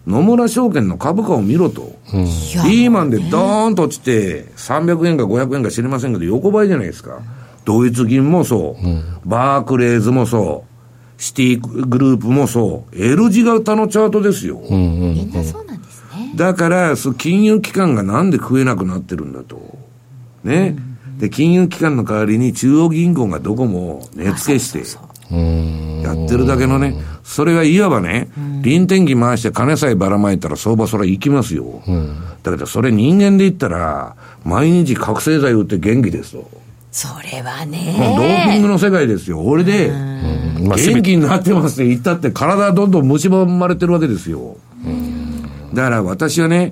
[0.06, 1.96] 野村証券の株価を見ろと。
[2.12, 7.20] リーマンでドーンと落ちて、300円か500円か知りませんけど、横ばいじゃないですか。
[7.64, 14.60] ドイツ銀もそう、バークレーズもそう、シティグループもそう、L 字型のチャートですよ。
[14.68, 16.32] みんなそうなんですね。
[16.34, 19.78] だから、金融機関がなんで食えなくなってるんだと。
[20.42, 20.76] ね。
[21.18, 24.80] で、金融機関の代わりに中央銀行がどこも値付けして、
[26.02, 28.28] やってるだけのね、それがいわばね、
[28.62, 31.82] 臨転機回して金さえばらまいたら相場それは行きますよ。
[32.42, 36.50] だけどそれ人間で言ったら、毎日覚醒剤打って元気ですと。
[36.90, 38.74] それはもうドーピングね。
[38.74, 39.40] の世界ですよ。
[39.40, 39.90] 俺で、
[40.58, 44.56] 元気になってますって言ったって体はどんどん蝕まれてるわけですよ。
[45.72, 46.68] だから私はね、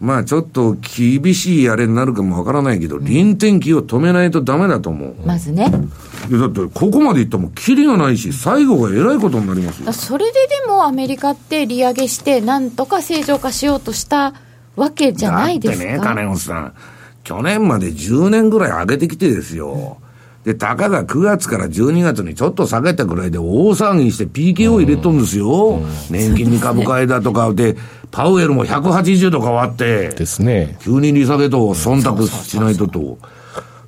[0.00, 5.14] まあちょっと厳しいあれになるかもわからないけど、臨転機を止めないとダメだと思う。
[5.26, 5.70] まずね。
[6.30, 9.92] いやだってここまでいったらもうキリがないし、最後がえらいことになりますよ。
[9.92, 10.32] それで
[10.62, 14.32] でもアメリカって利上げして、なんとか正常化しようとした
[14.74, 15.84] わけじゃないですか。
[15.84, 16.72] だってね、金本さん。
[17.22, 19.98] 去年まで10年ぐらい上げてきてですよ。
[20.44, 25.80] で、たかが9月から12月にちょっと下げたぐらいで大騒ぎして PKO 入れとんですよ。
[26.08, 27.76] 年金に株買いだとかで、
[28.10, 30.76] パウエルも180度変わって、ですね。
[30.80, 33.18] 急に利下げと忖度しないとと。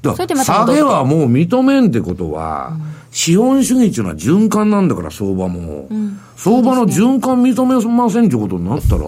[0.02, 2.76] だ下げはもう認めんってことは、
[3.12, 5.88] 資本主義っていうのは循環なんだから、相場も。
[6.37, 9.04] 相場の循環認めませんってことになったら、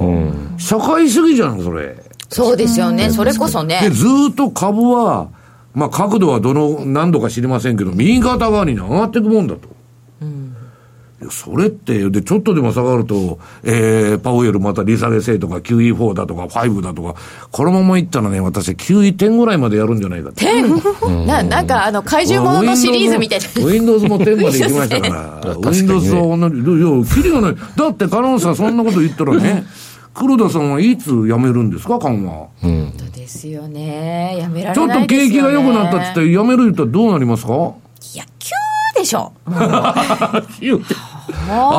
[0.59, 1.97] 社会主義じゃん、それ。
[2.29, 3.11] そうですよね。
[3.11, 3.91] それこそねで、。
[3.91, 5.29] ずーっと株は、
[5.75, 9.74] まあ角度はどの、何度か知りませんけど、右肩側に上がっていくもんだと。
[11.31, 17.15] それって、で、ちょっとでも下がると、えー、パウエルまた利下げせいとか QE4 だとか5だとか、
[17.51, 20.47] このままいったらね、私 QE10 ぐらいまでやるんじゃないかって。
[21.27, 23.47] ななんかあの怪獣もののシリーズみたいな。
[23.65, 25.57] Windows も10まで行きましたから。
[25.71, 27.57] Windows は同じ、いや、キリがない。
[27.77, 29.65] だって、カノンさんそんなこと言ったらね、
[30.15, 32.47] 黒田さんはいつ辞めるんですか、緩和。
[32.63, 32.93] うん。
[32.97, 34.37] そうですよね。
[34.39, 35.29] やめらちょっとれないですよ、ね。
[35.29, 37.53] 景気が良くなったって言って、辞める言ったらどうなりますか？
[38.15, 38.51] いや、急
[39.01, 39.33] でしょ。
[40.61, 40.95] 言って。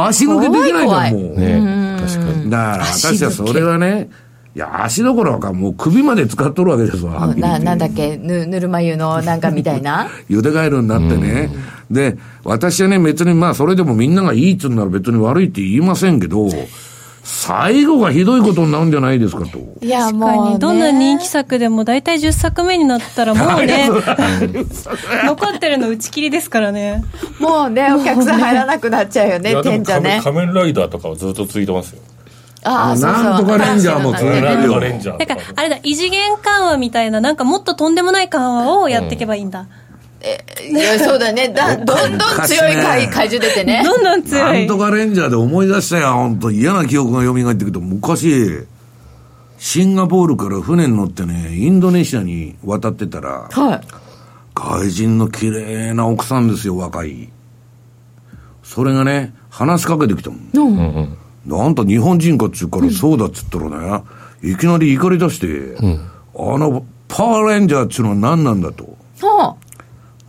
[0.08, 1.40] 足抜けできないじゃん、もう。
[1.40, 2.50] ね確かに。
[2.50, 4.10] だから、私はそれはね、
[4.56, 10.08] いや、足どころかもう首まで使っとるわけですわ、なてなんだっけぬぬるま湯のなんかみたいな？
[10.30, 11.50] ゆでガエルになってね。
[11.92, 16.48] で、私はね、別にまあ、それでもみんながいいっつうんなら別に悪いって言いませんけど、
[17.28, 19.58] 最後がひどいことになるんじゃないですかと。
[19.82, 23.90] いや確もう、ね、どんな人気作でも大体10作目になったらもうね、
[25.26, 27.04] 残ってるの打ち切りですからね。
[27.40, 32.02] もうねお客さん入らなくなっちゃうよねいやでも天茶ね仮面ライダーとかはずっと続いてますよ。
[32.64, 39.60] ああなんとかレンジャーも続いてるよレンジャーとかだから、あれだ、異次元緩和みたいな、なんかもっととんでもない緩和をやっていけばいいんだ。
[39.60, 39.68] いや
[41.00, 44.78] そうだねだどんどん強い怪怪獣出てねどんどん強いなんと。
[44.80, 48.66] かレンジャーで思い出したよ、本当嫌な記憶が蘇ってくると、昔、
[49.58, 53.82] シンガポールから船に乗ってね、インドネシアに渡ってたら、はい
[54.58, 57.30] 外人の綺麗な奥さんですよ、若い。
[58.64, 61.18] それがね、話しかけてきたもん。
[61.46, 64.04] なんと日本人かっちゅうからそうだっつったらね、
[64.42, 68.96] いきなり怒り出して、あの、パワーレンジャーっちゅうのは何なんだと。
[69.22, 69.65] はあ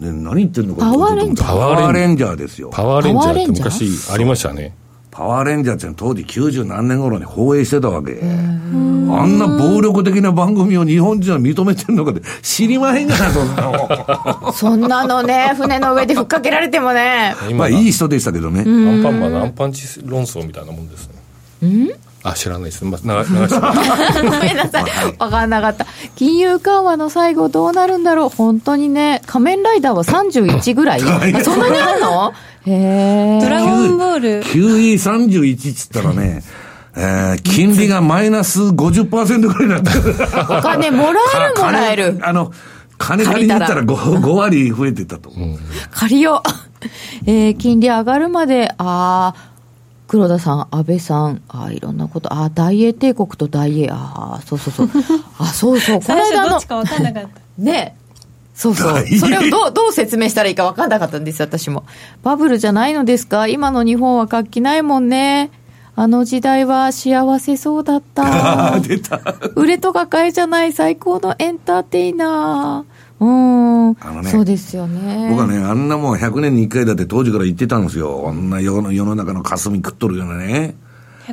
[0.01, 2.71] ね、何言ってんのかパワーレンジャーパワーレンジャーですよ。
[2.71, 4.75] パワーレンジャーって昔ありましたね。
[5.11, 8.21] パワーレンジャーっていうのは当時90何年頃に放映してたわけ。
[8.23, 13.87] あんな暴力的な番組を日本人は認めてんのかって知りまへんがな、そんなの。
[13.91, 17.35] あ、 そんなのね、船の上でふっかけられてもね。
[17.41, 18.61] ま今あいい人でしたけどね。
[18.61, 21.09] アンパンマンのアンパンチ論争みたいなもんです
[21.63, 21.95] ね。
[22.31, 22.85] あ、知らないです。
[22.85, 23.61] まあ、流流して
[24.23, 24.85] ごめんなさい。
[25.19, 25.87] わかんなかった。
[26.17, 28.29] 金融緩和の最後どうなるんだろう？
[28.37, 31.05] 本当にね、仮面ライダーは31ぐらい あ
[31.45, 32.33] そんなにあるの？
[32.67, 33.39] へえ。
[33.41, 36.43] ドラゴンボール QE31 っつったらね、
[36.97, 40.15] えー金利がマイナス50%ぐらいになってる。
[40.59, 42.29] お金もらえるもらえる金。
[42.29, 42.53] あの、
[42.99, 45.31] 金借りに行ったら 5, 5割増えてたと。
[45.93, 46.49] 借りよう。
[47.31, 49.56] えー金利上がるまで、ああ、
[50.09, 54.89] 黒田さん、安倍さん、ああ、いろんなこと、ああ、大英帝国と大英、ああ、そうそうそう。
[55.39, 57.29] あそうそう、この間の最初どっち、か分かんなかった
[57.63, 57.97] ね
[58.55, 61.85] そうそうそれをどう、どう説明したらいいか分かんなかったんです、私も。
[62.23, 63.49] バブルじゃないのですか？
[63.49, 65.51] 今の日本は活気ないもんね。
[65.99, 68.79] あの時代は幸せそうだった。
[68.81, 69.21] 出た。
[69.57, 72.96] 売れとか買いじゃない最高のエンターテイナー。
[73.21, 73.91] うん。
[74.01, 75.29] あのねそうですよね。
[75.31, 78.27] 僕はね、あんなもん100年に1回だって当時から言ってたんですよ。
[78.29, 80.75] あんな世の世の中の霞食っとるようなね。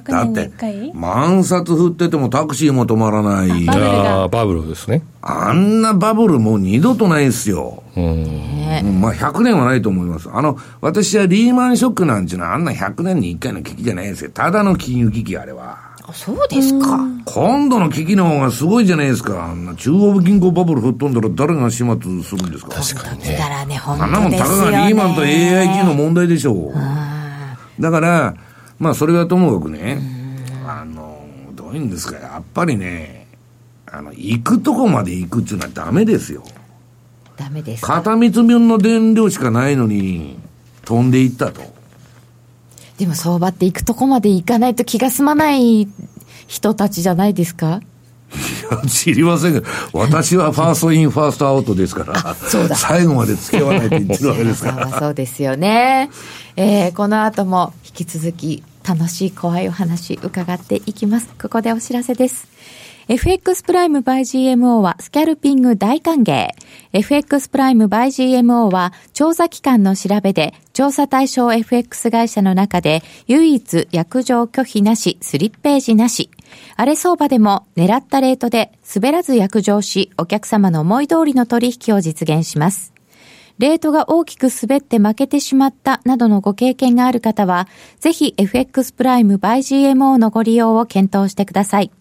[0.01, 3.65] だ100年にって1回、万札振っててもタクシーも止まらない。
[3.65, 5.03] バブルがあーバブルですね。
[5.21, 7.83] あんなバブルもう二度とないですよ。
[7.95, 8.23] うん。
[8.23, 10.29] ねうんまあ100年はないと思います。
[10.31, 14.31] あの、私はリーマンショックなんちゅうのはあんな100年に1回の危機じゃないですよ。
[14.33, 15.92] ただの金融危機あれは。
[16.05, 16.99] あそうですか。
[17.25, 19.45] 今度の危機の方がすごいじゃないですか。
[19.45, 23.37] あんな中央銀行バブル吹っ飛んだら誰が始末するんですか確かにね。
[23.37, 24.39] だからね、本あんなもんた。
[24.39, 27.81] かがリーマンと AIG の問題でしょう。
[27.81, 28.35] だから、
[28.79, 30.01] まあそれはともかくね、
[30.67, 31.23] あの、
[31.55, 33.27] どういうんですか、やっぱりね、
[33.89, 36.43] あの、行くとこまで行くっていうのはダメですよ。
[37.37, 37.93] ダメですか。
[37.93, 40.37] 片道分の電量しかないのに、
[40.83, 41.72] 飛んでいったと。
[42.97, 45.87] でも相場って行くとこまで行かないと気が済まない
[46.47, 47.81] 人たちじゃないですか？
[48.33, 48.35] い
[48.71, 49.61] や知りませんが、
[49.93, 54.87] 私は first in, first out ですから、そうだ最後まで付き合わないと言ってるわけですから。
[54.87, 56.09] はそうですよね。
[56.55, 61.27] えーこの後も引き続き楽しい怖いお話伺っていきます。
[61.39, 62.47] ここでお知らせです。
[63.09, 66.47] FX プライム by GMO はスキャルピング大歓迎。
[66.93, 76.29] FX プライム by GMO は調査機関の調べで調査対象 FX 会社の中で唯一約定拒否なし、スリッページなし。
[76.77, 82.93] 荒れ相場でも狙ったレートで滑らず約定しお客様の思い通りの取引を実現します。
[83.59, 87.67] レートが大きく滑って負けてしまったなどのご経験がある方は、
[87.99, 89.57] ぜひ FX プライム by
[89.91, 91.91] GMO のご利用を検討してください。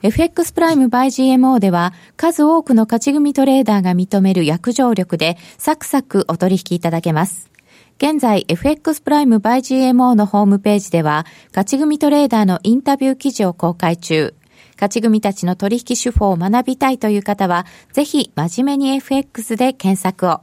[0.00, 7.50] FX プライム by GMO では数多くの勝ち組トレーダーが認める約定力でサクサクお取引いただけます。
[7.96, 14.34] 現在 FX プライム by GMO のホームページでは勝ち組トレーダーのインタビュー記事を公開中。
[14.74, 20.42] 勝ち組たちの取引手法を学びたいという方は、ぜひ真面目に FX で検索を。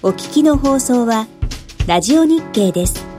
[0.00, 1.26] お聞きの放送は
[1.88, 3.17] ラジオ日経です。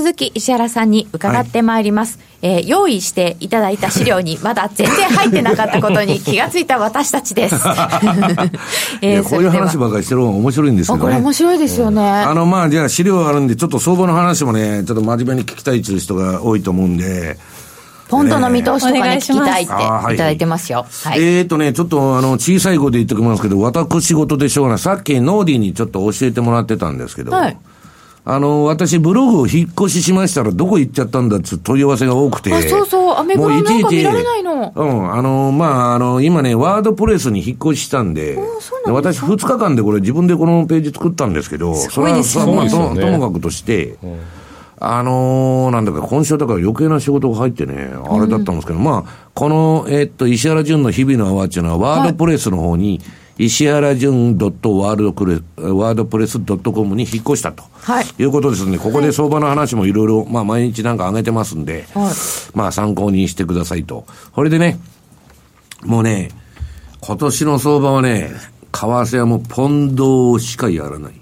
[0.00, 2.18] 続き石原さんに伺ってまいります。
[2.42, 7.54] えー用意していただいた資料にまだ全然入ってなかったことに気がついた私たちです。
[7.56, 7.58] い
[9.02, 11.02] えやこういう話ばっかりしてる方が面白いんですけどね。
[11.02, 12.02] これ面白いですよね。
[12.02, 17.36] あの、まあ、じゃあ資料あるんで、ちょっと相場の話もね、ちょっと真面目に聞きたいっていう人が多いと思うんで、
[18.08, 20.86] ポンドの見通しとかね、聞お願いしますきたいってはいただいてますよ。
[21.04, 21.22] はい。
[21.22, 24.78] えーとね、ちょっとあの、小さい声で言っておきますけど、私事でしょうがない。
[24.78, 27.56] さっきノーディーにちょっと教えてもらってたんですけど、はい
[28.24, 32.52] あの、私ブログを引っ越ししましたらどこ行っちゃったんだっていう問い合わせが多くて。
[32.52, 33.16] あそうそう。
[33.16, 34.72] アメブロなんか見られないの。
[34.74, 38.36] うん、あの、まあ、あの、今ね、ワードプレスに引っ越ししたんで、
[38.84, 43.96] で私2日間でこれ自分でこのページ作ったんですけど、それはさ、まあ、ともかくとして、
[44.82, 53.00] あのーなんだか、今週だから余計な仕事が入ってね、あれだったんですけど、まあ、この、えっと、石原淳の日々の泡っていうのは、ワードプレスの方に、
[53.42, 57.64] 石原淳ワードプレス、ワードプレス .com に引っ越したと。
[57.80, 62.14] はいいうことですので、ここで相場の話もいろいろ、まあ、毎日なんか上げてますんで、はい
[62.52, 64.04] まあ、参考にしてくださいと。
[64.32, 64.78] これでね、
[65.82, 66.28] もうね、
[67.00, 68.30] 今年の相場はね、
[68.72, 71.14] 為替はもうポンドしかやらない。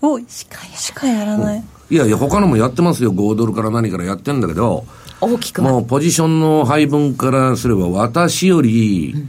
[0.00, 3.12] おしかしかやらない、いやいや、他のもやってますよ。
[3.12, 4.84] 5ドルから何からやってんだけど、
[5.20, 9.26] 大きくもうポジションの配分からすれば、私より、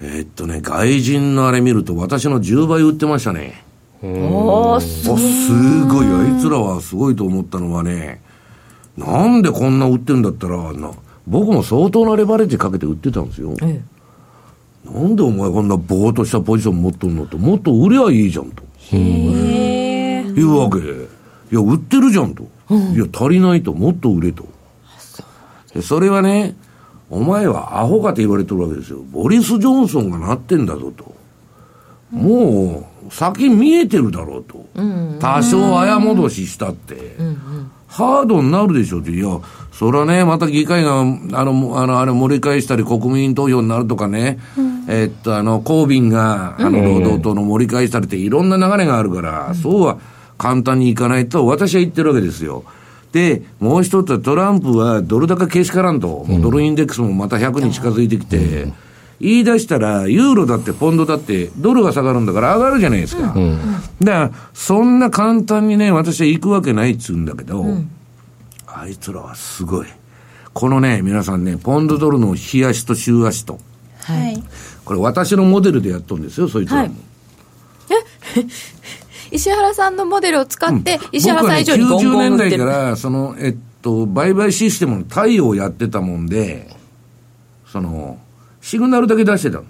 [0.00, 3.64] えーっとね、外人のあれ見ると、私の10倍売ってましたね。
[4.02, 8.20] おーすごい、あいつらはすごいと思ったのはね、
[8.96, 10.90] なんでこんな売ってんだったら、な
[11.26, 13.54] 僕も相当なレバレッジかけて売ってたんですよ。
[13.62, 13.80] え
[14.84, 18.62] なんでお前こんなぼーっとしたポジション持っとんのと、もっと売りゃいいじゃんと。
[18.92, 20.78] へえいうわけ。
[20.78, 20.80] い
[21.50, 22.44] や、売ってるじゃんと。
[22.70, 24.46] いや、足りないと、もっと売れと。
[25.74, 26.54] でそれはね、
[27.10, 28.98] お前はアホかと言われてるわけですよ。
[29.10, 31.14] ボリス・ジョンソンがなってんだぞと。
[32.10, 34.66] もう、先見えてるだろうと。
[35.18, 37.16] 多少早戻ししたって。
[37.86, 39.10] ハードになるでしょって。
[39.10, 39.40] いや、
[39.72, 44.38] それはね、また議会が、あの、あの、あれ盛り返したり国民投票になるとかね、
[44.88, 49.98] えっと、あの、コービンが、あの、労働党の盛り返したりっていろんな流れがあるから、そうは
[50.36, 52.64] 簡単にいかないと私は言ってるわけですよ。
[53.12, 58.72] で、もう一つはトランプはドル高けしからんと、もうドルインデックスもまた100に近づいてきて、
[59.20, 63.22] 言い出したら、ユーロだってポンドだって、ドルが下がるんだから上がるじゃないですか。
[63.22, 63.38] だか
[64.02, 67.64] ら、そんな簡単にね、私は行くわけないっつうんだけど、
[68.66, 69.86] あいつらはすごい。
[70.52, 73.58] このね、皆さんね、ポンドドルの日足と週足と、
[74.02, 74.42] はい。
[74.84, 76.82] これ私のモデルでやっとるんですよ、そいつらも。
[76.82, 76.92] はい
[79.30, 82.64] 石原さんのモデルを使って、石原さん以上にゴン僕はね、90年ゴン売ってる。
[82.64, 86.68] 代から、その、えっと、売買システムの対応をやってたもんで、
[87.66, 88.18] その、
[88.60, 89.64] シグナルだけ出してたの。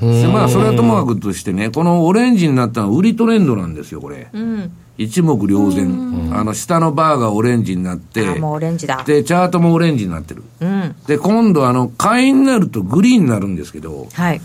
[0.00, 4.28] でまあ、それはともかくとしてね、このオレンジになったのは売りトレンドなんですよ、これ。
[4.32, 4.70] うん。
[4.98, 6.36] 一目瞭然。
[6.36, 9.02] あの、下のバーがオレンジになって、あ、もうオレンジだ。
[9.06, 10.42] で、チャートもオレンジになってる。
[10.60, 10.94] うん。
[11.06, 14.40] で、今度、あの、買いになるとグリーンになるんですけど、はい。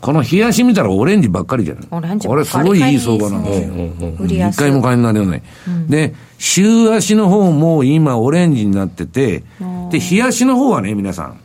[0.00, 1.84] この冷やし見たらオレンジばっかりじゃない。
[1.90, 2.64] オレンジこればっかり。
[2.64, 4.14] すごいいい相場なんですよ。
[4.20, 4.58] 売りやすい。
[4.58, 5.42] 一回も買いになれない。
[5.88, 9.42] で、週足の方も今オレンジになってて、
[9.90, 11.40] で、日足の方はね、皆さん、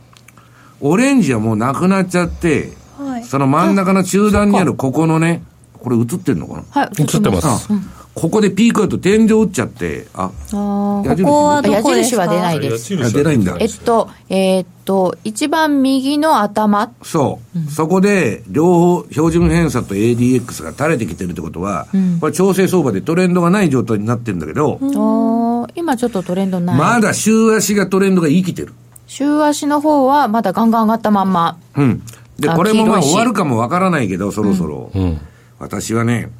[0.80, 3.24] オレンジはもうなくなっちゃって、はい。
[3.24, 5.42] その真ん中の中段にあるここのね、
[5.80, 6.64] これ映ってんのかな？
[6.70, 7.02] はい。
[7.02, 7.68] 映ってます。
[8.16, 12.24] あ、ここでピークアウト天井打っちゃって、あ、あー矢印ここはあ矢どこですか？
[12.24, 12.94] 印は出ないです。
[13.04, 16.92] あ出ないんだえっと、えーっと、一番右の頭。
[17.02, 18.66] そう、そこで両
[19.02, 21.86] 方標準偏差と ADX が垂れてきてるってことは、
[22.20, 26.78] これ調整相場でトレンドがない状態になってるんだけど、おー今ちょっとトレンドない。
[26.78, 28.72] まだ週足がトレンドが生きてる。
[29.06, 31.58] 週足の方はまだガンガン上がったまんま。
[31.76, 32.02] うん。
[32.38, 34.90] で、あこれもまあ終わるかもわからないけど、そろそろ。
[34.94, 35.20] うん。
[35.58, 36.30] 私はね、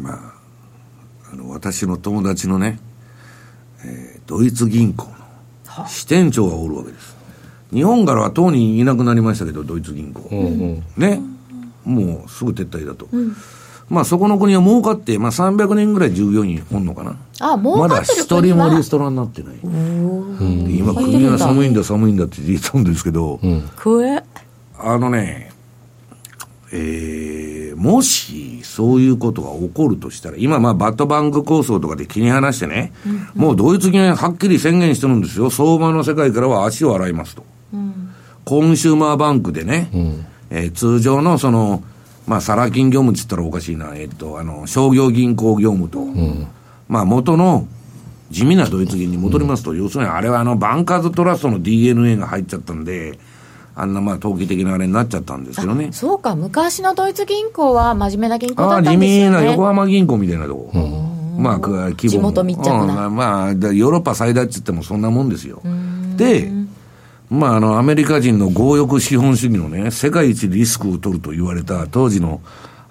[0.00, 2.78] まあ、あの、私の友達のね、
[3.84, 5.08] えードイツ銀行
[5.76, 7.16] の支店長がおるわけです。
[7.72, 10.28] 日本からは当にいなくなりましたけど、ドイツ銀行。
[10.30, 10.42] うんう
[10.76, 10.84] ん。
[10.96, 11.20] ね。
[11.84, 13.08] もうすぐ撤退だと。
[13.88, 17.16] まあそこの国は儲かって、まあ300人ぐらい従業員おんのかな。
[17.40, 19.56] あ、もうまだ一人もリストラになってない。
[19.56, 23.40] で今国が寒いんだ寒いんだって言ったんですけど、
[23.76, 24.22] 食え。
[24.78, 25.49] あのね、
[26.72, 32.92] えー、もしそういうことが起こるとしたら、今まあバットバンク構想とかで気に離してね、
[33.34, 35.50] もうドイツ銀ははっきり宣言してるんですよ。
[35.50, 37.44] 相場の世界からは足を洗いますと。
[38.44, 39.90] コンシューマーバンクでね、
[40.50, 41.82] えー通常のその、
[42.26, 46.04] まあ、サラ金業務って言ったらおかしいな、えっと、あの、商業銀行業務と、
[46.88, 47.66] まあ、元の
[48.30, 53.18] 地味なドイツ銀に戻りますと、要するにあれはあの、バンカーズトラストの DNA が入っちゃったんで、
[53.80, 55.90] あんなまあ、投機的なあれになっちゃったんですけどね。
[55.92, 59.36] そうか、昔のドイツ銀行は真面目な銀行だった地んですよね。
[59.38, 60.70] 味な横浜銀行みたいなとこ。
[61.38, 65.62] まあ、規模地元密着なうんまあ、でヨーロッパ最大って言ってもそんなもんですよ。
[66.16, 66.50] で、
[67.30, 72.42] まあ、あの、アメリカ人の強欲資本主義のね、世界一リスクを取ると言われた当時の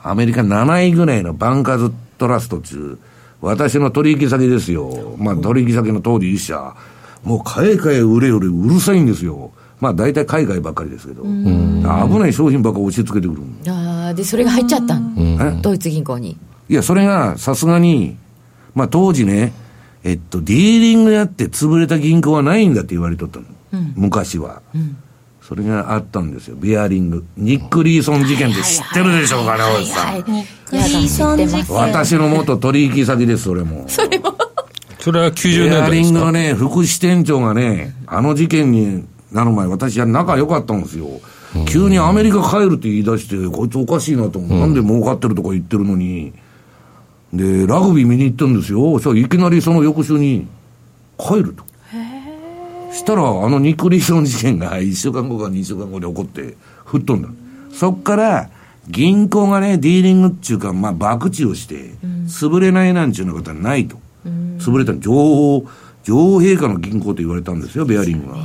[0.01, 2.97] アメリカ7位ぐらいのバンカーズトラストっていう、
[3.41, 5.15] 私の取引先ですよ。
[5.17, 6.75] まあ、取引先の当時一社。
[7.23, 9.51] もう買え買え売れ売れうるさいんですよ。
[9.79, 11.23] まあ、大体海外ばっかりですけど。
[11.23, 11.29] 危
[12.19, 13.41] ない商品ばっか押し付けてくる。
[13.67, 15.59] あーでそれが入っちゃったの、え？
[15.61, 18.17] ドイツ銀行にいや、それがさすがに、
[18.75, 19.53] まあ当時ね、
[20.03, 23.45] えっと、ディーリングやって潰れた銀行はないんだって言われとったの。
[23.95, 24.61] 昔は、
[25.41, 26.55] それがあったんですよ。
[26.59, 27.23] ベアリング。
[27.37, 30.15] ニック・リーソン事件って知ってるでしょうかね、おじさん。
[30.15, 33.85] ニック・リーソン事件私の元取引先です、 それも。
[34.99, 36.09] それは90年ベアリ代ですか？
[36.09, 41.07] ングのね、副支店長がね、あの事件になる前、私は仲良かったんですよ。
[41.67, 44.59] 急にアメリカ帰るって言い出して、こいつおかしいなと思う。
[44.59, 46.33] なんで儲かってるとか言ってるのに。
[47.33, 48.93] で、ラグビー見に行ったんですよ。
[48.93, 50.47] そしたらいきなりその翌週に
[51.17, 51.63] 帰ると。
[52.91, 56.55] したら、あのニック・リーソン事件が1週間後か2週間後に起こって、
[56.85, 57.29] 吹っ飛んだ。
[57.71, 58.49] そっから、
[58.87, 61.93] 銀行がね、ディーリングっていうか、まあ、博打をして、
[62.27, 63.97] 潰れないなんちゅうようなことはないと。
[64.57, 65.65] 潰れたの、情報、
[66.03, 68.37] 女王陛下の銀行と言われたんですよ、ベアリングは。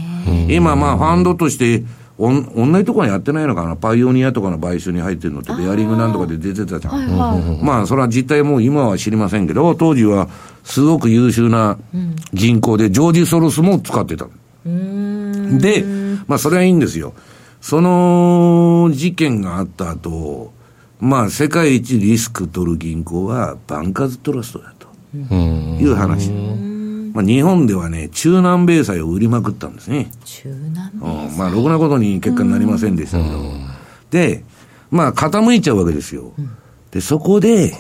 [0.49, 1.85] 今、まあ、ファンドとして、
[2.17, 7.61] おん同じところにやってないのかな、パイオニアとかの買収に入ってるのって、ベアリングなんとかで出てたじゃん。
[7.63, 10.29] まあ、それは実態もう今は知りませんけど、当時は
[10.63, 11.79] すごく優秀な
[12.33, 14.27] 銀行で、ジョージ・ソロスも使ってた。
[14.65, 15.85] で、
[16.27, 17.15] まあ、それはいいんですよ。
[17.61, 20.53] その事件があった後、
[21.01, 26.31] まあ、世界一リスク取る銀行はバンカーズトラストだという話。
[27.15, 30.11] まあ、日本ではね、中南米債を売りまくったんですね。
[30.25, 33.41] 中南米うんまあ、ろくなことに結果になりませんでしたけど。
[34.11, 34.45] で、
[34.91, 36.33] まあ、傾いちゃうわけですよ。
[36.91, 37.73] で、そこで、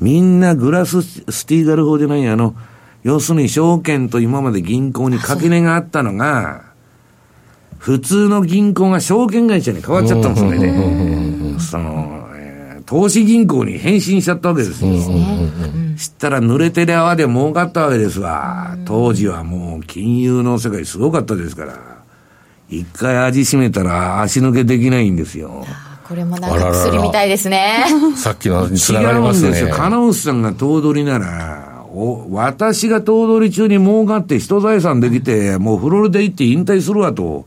[0.00, 2.56] みんなグラススティーガル法でないあの、
[3.04, 6.64] 要するに証券と今まで銀行に垣根があったのが、
[7.78, 11.56] 普通の銀行が証券会社に変わっちゃったんですよね。
[11.60, 12.17] その、えー
[12.88, 14.90] 投資銀行に変身しちゃったわけですよ。
[15.98, 18.78] 知ったら濡れてる泡で儲かったわけですわ。
[18.86, 21.74] 当時はもう金融の世界すごかったですから。
[22.70, 25.66] 一回味しめたら足抜けできないんですよ。
[26.08, 27.84] これもなんか薬みたいですね
[28.16, 29.74] さっきのにつ違ながりますねうんですよ。
[29.74, 37.44] 金内さんが頭取なら、お私が頭取中に儲かって人財産できて、もうフロリダ行って引退するわと、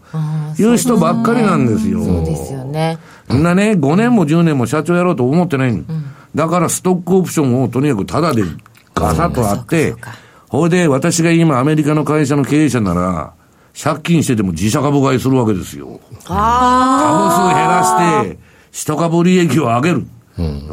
[0.59, 2.03] いう人ばっかりなんですよ。
[2.03, 5.83] そうですよねそんなね、5年も10年も社長やろうと思ってないの。
[6.35, 8.43] だからストックオプションをとにかくタダで
[8.93, 9.95] ガサッとあって、
[10.49, 13.33] ほいで私が今アメリカの会社の経営者なら、
[13.81, 15.99] 借金してても自社株買いするわけですよ。
[16.25, 16.39] 株
[17.29, 18.39] 数減らして、
[18.71, 20.05] 一株利益を上げる。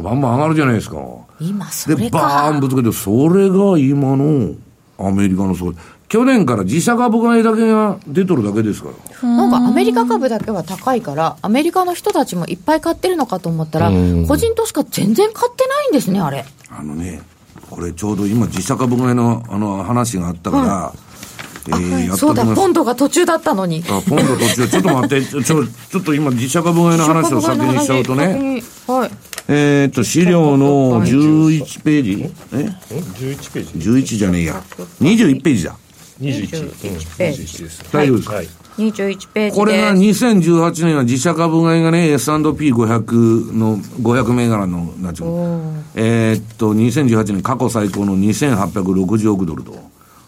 [0.01, 0.97] バンバン上がるじゃないですか。
[1.39, 4.55] で、今それバーンかぶつけて、それが今の
[4.97, 5.75] アメリカのそう。
[6.09, 8.89] 去年から自社株買いだけが出とるだけですか
[9.21, 9.29] ら。
[9.29, 13.91] なんかアメリカ株だけは高いからアメリカの人たちもいっぱい買ってるのかと思ったら
[14.27, 16.45] 個人投資家全然買ってないんですねあれ。
[16.71, 17.21] あのね、
[17.69, 23.83] これちょうど今自社株買いのあの話があったから、えーやっそうだポンドが途中だったのに。
[23.87, 29.11] あ、ポンド途中、ちょっと待って、 ちょ、ちょちょっと今自社株買いの話を先にしちゃうとね、はい。
[29.47, 32.33] えーっと、資料の11ページ。
[32.53, 34.61] え？11ページ ?11 じゃねえや。
[35.01, 35.75] 21ページだ。
[36.21, 37.43] 21 21ページ。
[37.43, 37.93] 21です。
[37.93, 38.29] 大丈夫です。
[38.29, 38.47] か、はい。
[38.77, 45.27] 21ページでこれが2018年は自社株買いがね、S&P500 の500銘柄の、なんちゅう。
[45.27, 49.75] のえーっと、2018年過去最高の2860億ドルと。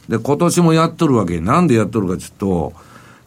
[0.07, 1.39] で、今年もやっとるわけ。
[1.39, 2.73] なんでやっとるかちょっと、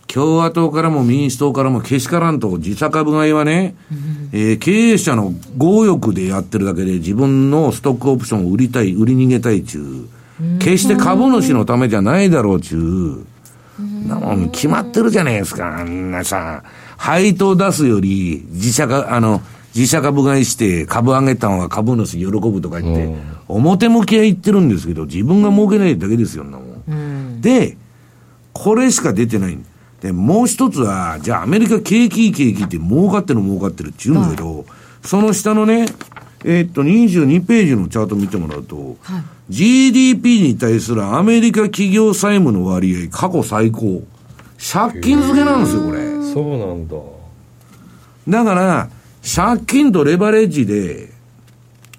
[0.06, 3.74] 共和党からも民主党からもけしからんと、自社株買いはね、
[4.32, 10.23] えー経営者の強欲でやってるだけで自分のストックオプションを売りたい、売り逃げたいちゅう。
[10.58, 13.34] 決して株主のためじゃないだろうちゅう。
[14.08, 16.62] なもん決まってるじゃないですか、あんなさ。
[16.96, 19.42] 配当出すより、自社が、あの、
[19.74, 23.14] 自社株買いして株上げたのは株主喜ぶとか言って、
[23.48, 27.40] 表向きは言ってるんですけど、自分が儲けないだけですよ、んなもん。
[27.40, 27.76] で、
[28.52, 29.58] これしか出てない。
[30.00, 34.64] で、もう一つは、じゃあアメリカ景気いい景気って儲かってる儲かってるって言うんだけど、
[35.02, 35.86] その下のね、
[36.44, 38.96] えーっと、22ページのチャート見てもらうと、
[39.48, 44.02] GDP に対するアメリカ企業債務の割合過去最高。
[44.58, 46.04] 借金付けなんですよ、これ。
[46.32, 46.96] そうなんだ
[48.28, 48.88] だから、
[49.22, 51.10] 借金とレバレッジで、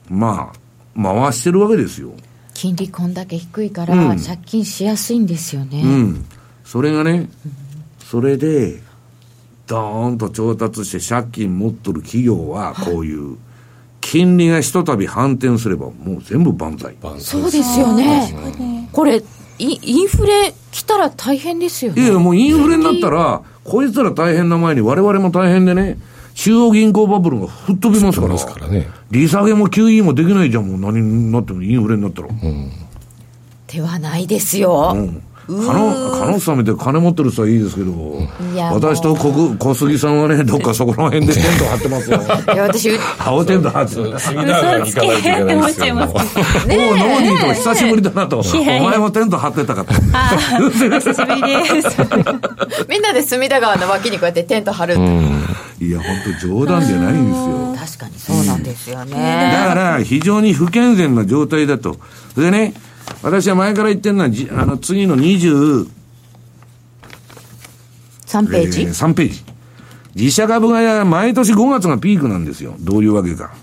[0.09, 0.53] ま
[0.95, 2.13] あ、回してるわけですよ。
[2.53, 6.25] 金利こんだけ低いからうん借金しやすいんですよね、うん。
[6.63, 7.29] それがね、
[7.99, 8.81] それで、
[9.67, 13.37] ドーンと調達して借金持っとる企業は、こういう、
[14.05, 16.95] 金利がひとたび反転すれば、もう全部万歳。
[17.17, 18.87] そうですよね。
[18.91, 19.23] これ、
[19.57, 22.03] イインフレ来たら大変ですよね。
[22.03, 25.97] いや、もうインフレになったら、こいつら大変な前に我々も大変でね、
[26.35, 32.27] 中央銀行バブルが吹っ飛びますから、からね利下げも QE もできないじゃん、もう何になってもインフレになったら。
[33.67, 34.93] ではないですよ。
[34.95, 37.93] うん可能、可能さんみたいに金持ってる人はいいですけど、
[38.73, 42.21] 私と小小杉さんはね、どっかそこら辺でテント張ってますよ。
[42.53, 42.89] いや、私、
[43.19, 44.19] 青テント張ってる。
[44.19, 45.95] 隅田川に行かないといけないんですよ。
[45.95, 48.39] もうもうノーニーと久しぶりだなと。
[48.39, 49.93] お前もテント張ってたかと。
[50.71, 51.41] 久しぶり
[51.81, 52.01] です。
[52.89, 54.95] みんなで隅田川の脇にこうやってテント張る。
[55.79, 56.07] いや、本
[56.39, 57.75] 当冗談じゃないんですよ。
[57.85, 59.65] 確かにそうなんですよだね。
[59.67, 61.97] から、非常に不健全な状態だと。
[62.33, 62.73] それでね、
[63.26, 65.89] 私は前から言ってるのは、じあの、次の20、
[68.28, 69.43] 3ページ、えー3ページ。
[70.13, 72.76] 自社株が毎年5月がピークなんですよ。
[72.80, 73.55] どういうわけか。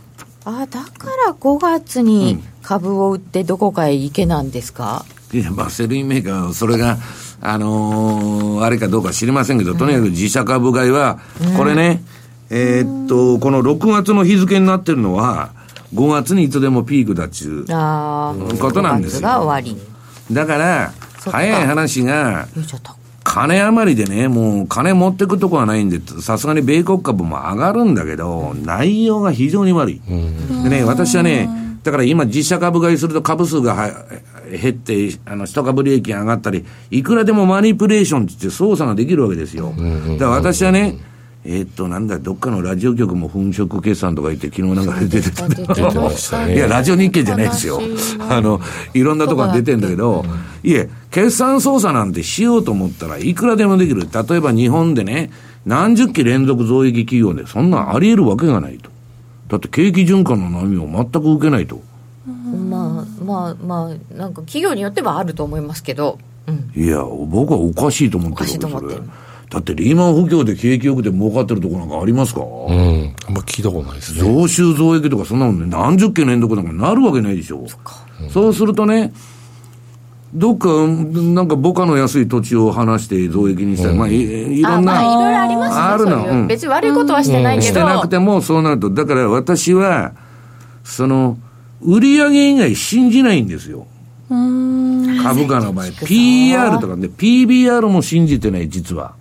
[0.45, 6.99] あ、だから5月に株を売ってどこかへ行けなんですか、いや、まあ、 Sell in May か、それが、
[7.41, 11.21] あのーあれかどうか知りませんけど、とにかく自社株買いは、
[11.57, 12.03] これね、
[12.51, 15.53] えーっと、この6月の日付になってるのは、
[15.95, 17.67] 5月にいつでもピークだっちゅう。
[17.67, 19.77] ことなんですよ5月が終わり。
[20.33, 20.93] だから、
[21.31, 22.49] 早い話が。
[23.25, 30.01] 金余りでね、もう金持ってくとこはないんで、さすがに米国株も上がるんだけど、内容が非常に悪い。
[30.65, 31.49] でね、私はね、
[31.83, 33.91] だから今実社株買いすると株数がは
[34.51, 39.73] 減って、あの、一株利益が上がったり、いくらでもマニプレーションって言って操作ができるわけですよ。
[40.19, 40.99] だから私はね、
[41.45, 46.55] えーっと、なんだ、どっかのラジオ局も粉飾決算とか言って、昨日なんか出てたんだけ出てましたね。
[46.55, 47.81] いや、ラジオ日経じゃないですよ。
[48.29, 48.61] あの、
[48.95, 50.25] いろんなところに出てんだけど、
[50.63, 54.03] いえ、決算操作なんてしようと思ったらいくらでもできる。
[54.03, 55.31] 例えば日本でね、
[55.67, 58.91] 何十期連続増益企業でそんなんあり得るわけがないと。
[59.49, 61.83] だって景気循環の波を全く受けないと。
[62.25, 68.95] まあまあまあ、なんか企業によってはあると思いますけど、うん、いや、僕はおかしいと思ってるわけおかしいと思ってる。
[68.95, 69.09] それ
[69.53, 73.15] だってリーマン不況で景気よくて儲かってるとこなんかありますか、うん。
[73.29, 74.21] あんま聞いたことないですね。
[74.21, 77.67] 増収増益とかそんなのね、何十件連続なんかなるわけないでしょ。
[78.31, 79.13] そうするとね、
[80.33, 84.93] どっか、なんか母価の安い土地を離して増益にしたり、まあい、いろあんな。
[84.95, 90.13] まあいろいろありますねあるういううん別に悪いことはしてないけど、してなくてもそうなると、だから私は、
[90.83, 91.37] その、
[91.83, 93.87] 売上以外信じないんですよ。
[94.31, 95.87] 株価の場合。
[96.07, 99.15] PR とかね、PBR も信じてない、実は。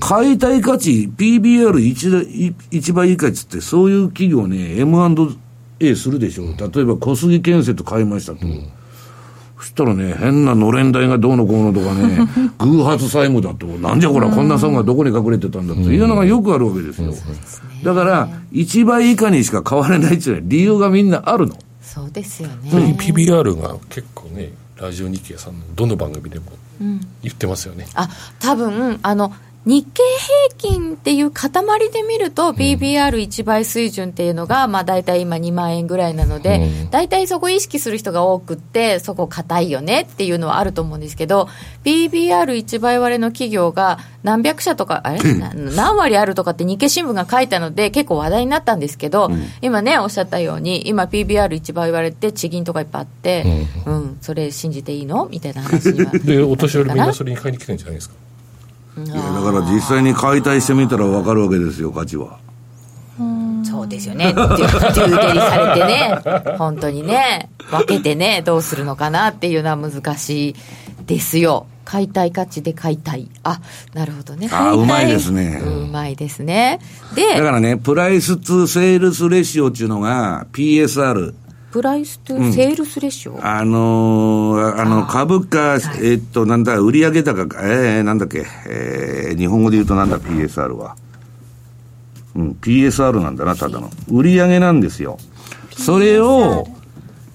[0.00, 6.44] 買いたい価値、PBR1 一倍以下っつって、そういう企業ね、M&A するでしょ。
[6.44, 8.46] 例えば小杉建設買いましたと。
[9.58, 17.14] そしたらね、変なのれん代がどうのこうのとかね、 偶発債務だと、なんじゃこら、こんな損がどこに隠れてたんだというのがよくあるわけですよ。
[17.82, 21.56] だから、1倍以下にしか買われないっていうのは理由がみんなあるの。
[21.80, 26.46] そうですよね、PBR が結構ね、ラジオ日経さんのどの番組でも
[27.22, 27.86] 言ってますよね。
[27.94, 28.08] あ
[28.40, 29.32] 多分あの
[29.66, 30.02] 日経
[30.58, 31.50] 平均っていう塊
[31.90, 41.48] で見ると、PBR1 倍水準っていうのが、まあ、大体今2万円ぐらいなので、大体そこ意識する人が多くって、そこ硬いよねっていうのはあると思うんですけど、
[41.84, 49.30] PBR1 倍割れの企業が何百社とか、あれな何割あるとかって日経新聞が書いたので、結構話題になったんですけど、
[49.62, 53.44] 今ね、おっしゃったように、今 PBR1 倍割れって地銀とかいっぱいあって、
[53.86, 55.26] うん、それ信じていいの？
[55.30, 56.12] みたいな話には。
[56.24, 58.14] で、お年寄りみんなそれに買いに来てるんじゃないですか。
[58.96, 62.38] いや、だから実際に解体してみたらわかるわけですよ、価値は。
[63.64, 64.32] そうですよね。
[64.32, 70.54] デューデリされてね、 本当にね、分けてね、どうするのかなっていうのは難しい
[71.06, 71.66] ですよ。
[71.84, 73.28] 買いたい価値で買いたい。
[73.42, 73.60] あ、
[73.92, 74.48] なるほどね。
[74.52, 75.60] ああ、うまいですね。
[75.64, 76.78] うまいですね。
[77.14, 81.34] で、だからね、プライス2セールスレシオっていうのが PSR。
[81.74, 83.36] プライスとセールスレシオ？
[83.44, 90.94] あのーあの、株価、えっと、なんだ、売上高か、えー、なんだっけ、えー、日本語で言うとなんだ、PSR は。
[92.36, 93.90] うん、PSR なんだな、ただの。
[94.08, 95.18] 売上なんですよ。
[95.76, 96.68] それを、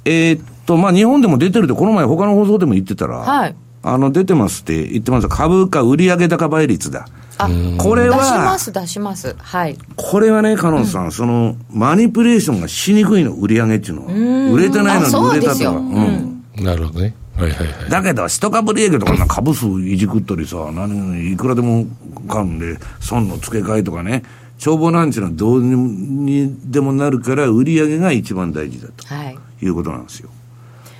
[0.06, 5.28] えーっと、まあ、日本でも出てるって、この前他の放送でも言ってたら、はいあの、出てますって言ってます。
[5.28, 7.10] 株価売上高倍率だ。
[7.40, 9.36] あ、これ出しまは、す、出します。
[9.40, 9.78] はい。
[9.96, 14.54] これはね、カノンさん、その、マニプレーションがしにくいの、売上っていうのは。
[14.54, 15.70] 売れてないのに売れたとか。
[15.72, 16.44] うん。
[16.58, 17.16] なるほどね。
[17.38, 17.90] はいはいはい。
[17.90, 21.86] だけど、一株利益とかな株数いじくったりさ、何、いくらでも
[22.28, 24.24] 買うんで、損の付け替えとかね、
[24.58, 29.40] 帳簿なんちゅうのはどうにでもなるから、売り上げが一番大事だはい。
[29.60, 30.30] ということなんですよ。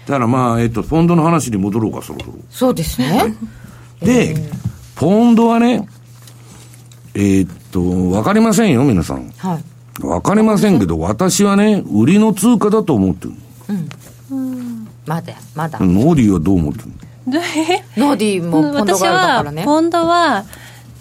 [0.08, 2.34] だからまあ、えっと、ポンドの話に戻ろうか、そろそろ。
[2.50, 3.36] そうですね。
[4.02, 4.36] で、
[4.96, 5.88] ポンドはね、
[7.16, 9.32] えーっと、わかりませんよ、皆さん。
[9.38, 9.60] は
[10.04, 10.06] い。
[10.06, 13.34] わかりませんけど、私はね、売りの通貨だと思ってる。
[15.06, 15.80] まだまだ。
[15.80, 16.92] ノーリーはどう思ってる
[17.98, 19.64] ノーディーもポンド私があるね。
[19.64, 20.46] ポンドは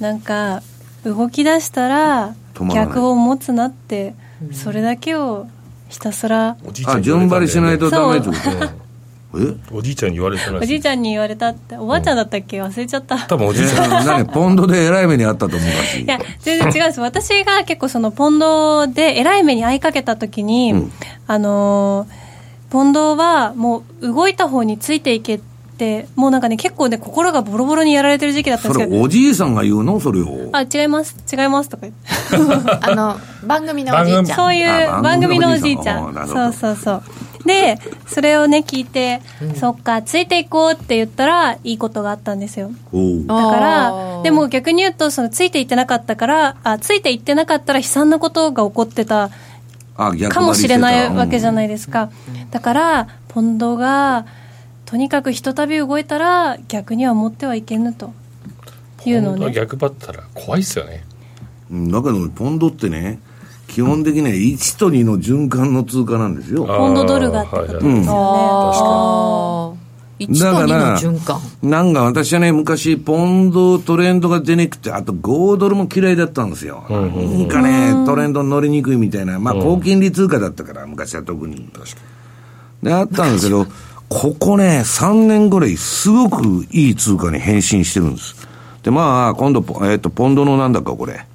[0.01, 0.63] なんか
[1.05, 2.35] 動き出したら
[2.75, 4.15] 逆を持つなって
[4.53, 5.47] それだけを
[5.89, 6.57] ひたすら。
[6.87, 8.88] あ、順張りしないとダメってこうんとえ
[9.73, 10.67] おじいちゃんに言われたらおしい。
[10.69, 11.77] じいちゃんに言われたって。
[11.77, 12.63] おばあちゃんだったっけ？
[12.63, 13.19] 忘れちゃった。
[13.19, 13.85] 多分おじいちゃん。
[14.03, 14.27] え 何？
[14.27, 16.07] ポンドでえらい目にあったと思うかしい。
[16.07, 16.85] や、全然違う。
[16.85, 17.01] んです。
[17.01, 20.93] 私が結構そのポンドで偉い目に遭いかけた時に、うん。
[21.27, 22.29] あのー
[22.71, 25.41] ポンドはもう動いた方についていけっ
[25.79, 29.99] て、もうなんかね、結構ね、心がボロボロにやられてる時期だったんそれですけど、おじいさんが言うの？
[30.01, 30.51] それを。
[30.53, 32.09] あ、違います、違いますとか言って。
[32.91, 34.27] あの番組のおじいちゃん。
[34.37, 36.29] そういうあ番組のおじいち番ゃん。
[36.29, 37.03] そうそうそう。
[37.49, 39.21] で、それをね、聞いて、
[39.57, 42.71] そっか、ついていこうって言ったら、いいことがあったんですよ。
[43.27, 49.31] だからでも逆に言うと、そのついていってなかったから、あ、ついていってなかったら悲惨なことが起こってた
[49.97, 52.11] あ逆かもしれないわけじゃいないですか。
[52.51, 54.27] だから、ポンドが、
[54.85, 58.13] とにかくひとたび動いたら、逆には持ってはいけぬと。
[59.07, 59.53] いうのね。
[59.53, 61.05] 逆張ったら怖いっすよね。
[61.71, 63.21] うんだけどポンドってね
[63.69, 68.07] 基本的には1と2の循環の通貨なんですよポンドドルがってことですよね。
[68.09, 69.89] あー
[70.19, 76.85] 1と2の循環なんか私はね、昔、ポンドトレンドが出にくくて、あと5ドルも嫌いだったんですよ。
[76.91, 81.71] なんかね、トレンドに乗りにくいみたいな、まあ、高金利通貨だったから、昔は特に。
[82.83, 83.67] で、あったんですけど、
[84.09, 88.35] ここね、3年ぐらい、すごくいい通貨に変身してるんです。
[88.83, 91.27] で、まあ、今度、ポえっ、と、ポンドのなんだか、これ。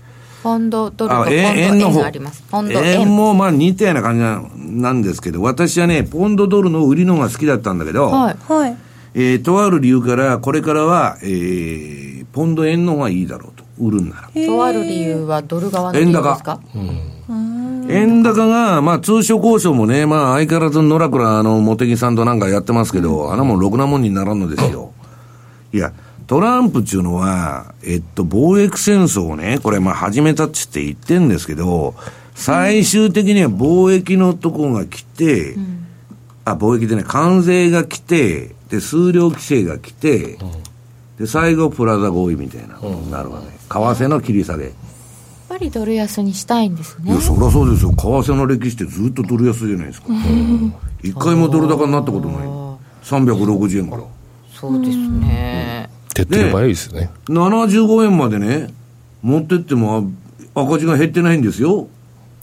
[0.44, 2.44] ポンドドルとあポンド円があります。
[2.52, 3.02] ポンド円。
[3.02, 4.44] 円もまあ似たような感じな
[4.90, 8.36] なんですけど、私はね、ポンドドルの売りの方が好きだったんだけど、はい。
[8.48, 8.78] はい。
[9.16, 14.30] えーとある理由から、これからは、えーポンド円の方がいいだろうと、売るんなら。
[14.46, 16.60] とある理由はドル側の理由ですか？
[17.90, 24.94] 円高が、まあ通商交渉もね、まあ相変わらず野良倉の茂木さんとなんかやってますけど、あのもんろくなもんにならんのですよ。
[25.74, 25.94] いや、
[26.34, 31.94] トランプっていうのは、えっと、貿易戦争をね、これまあ始めたっつって言ってんですけど、
[32.34, 35.56] 最終的には貿易のとこが来て、
[36.44, 40.40] あ、貿易でね、関税が来て、で、数量規制が来て、
[41.20, 43.46] で、最後プラザ合意みたいなことになるわね。
[43.70, 44.64] 為替の切り下げ。
[44.64, 44.74] やっ
[45.50, 47.92] ぱりドル安にしたいんですねいや、そりゃそうですよ。
[47.92, 50.08] 為替の歴史ってずっとドル安じゃないですか。
[51.04, 52.48] 一回もドル高になったことない。
[53.04, 54.04] 360円から。
[54.52, 55.83] そうですね
[56.14, 57.10] 手っ取り早いですね。
[57.26, 58.74] 75円までね、
[59.22, 60.10] 持ってっても
[60.56, 61.88] あ赤字が減ってないんですよ。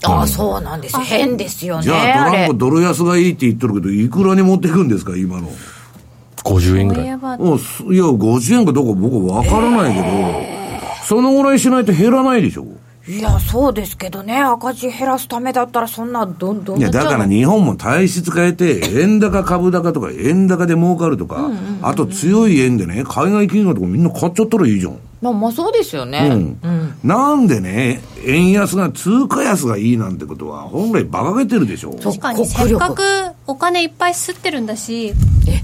[0.03, 0.97] ああそうなんです。
[0.99, 5.49] 変ですよねじゃあトランプドル安がいいって言ってるけど、いくらに持っていくんですか、今の
[6.37, 7.17] ？50円ぐらい。
[7.17, 7.59] もう？
[7.59, 10.07] すいや、50円かどうか僕わからないけど、
[11.05, 12.65] そのぐらいしないと減らないでしょ。
[13.07, 14.39] いやそうですけどね。
[14.39, 21.49] 赤字減らすためだったらそんなどんどんいや、だから日本も体質変えて、円高株高とか、円高で儲かるとか、
[21.81, 24.99] あと強い円でね、海外企業とかみんな買っちゃったらいいじゃん。
[25.21, 26.29] まあまあそうですよね。
[26.63, 26.93] うん。
[27.03, 31.91] なんでね、円安が、通貨安がいいなんてことは、本来馬鹿げてるでしょ。
[31.93, 32.45] 確かに。
[32.45, 33.03] せっかく
[33.45, 35.13] お金いっぱい吸ってるんだし、
[35.47, 35.61] え？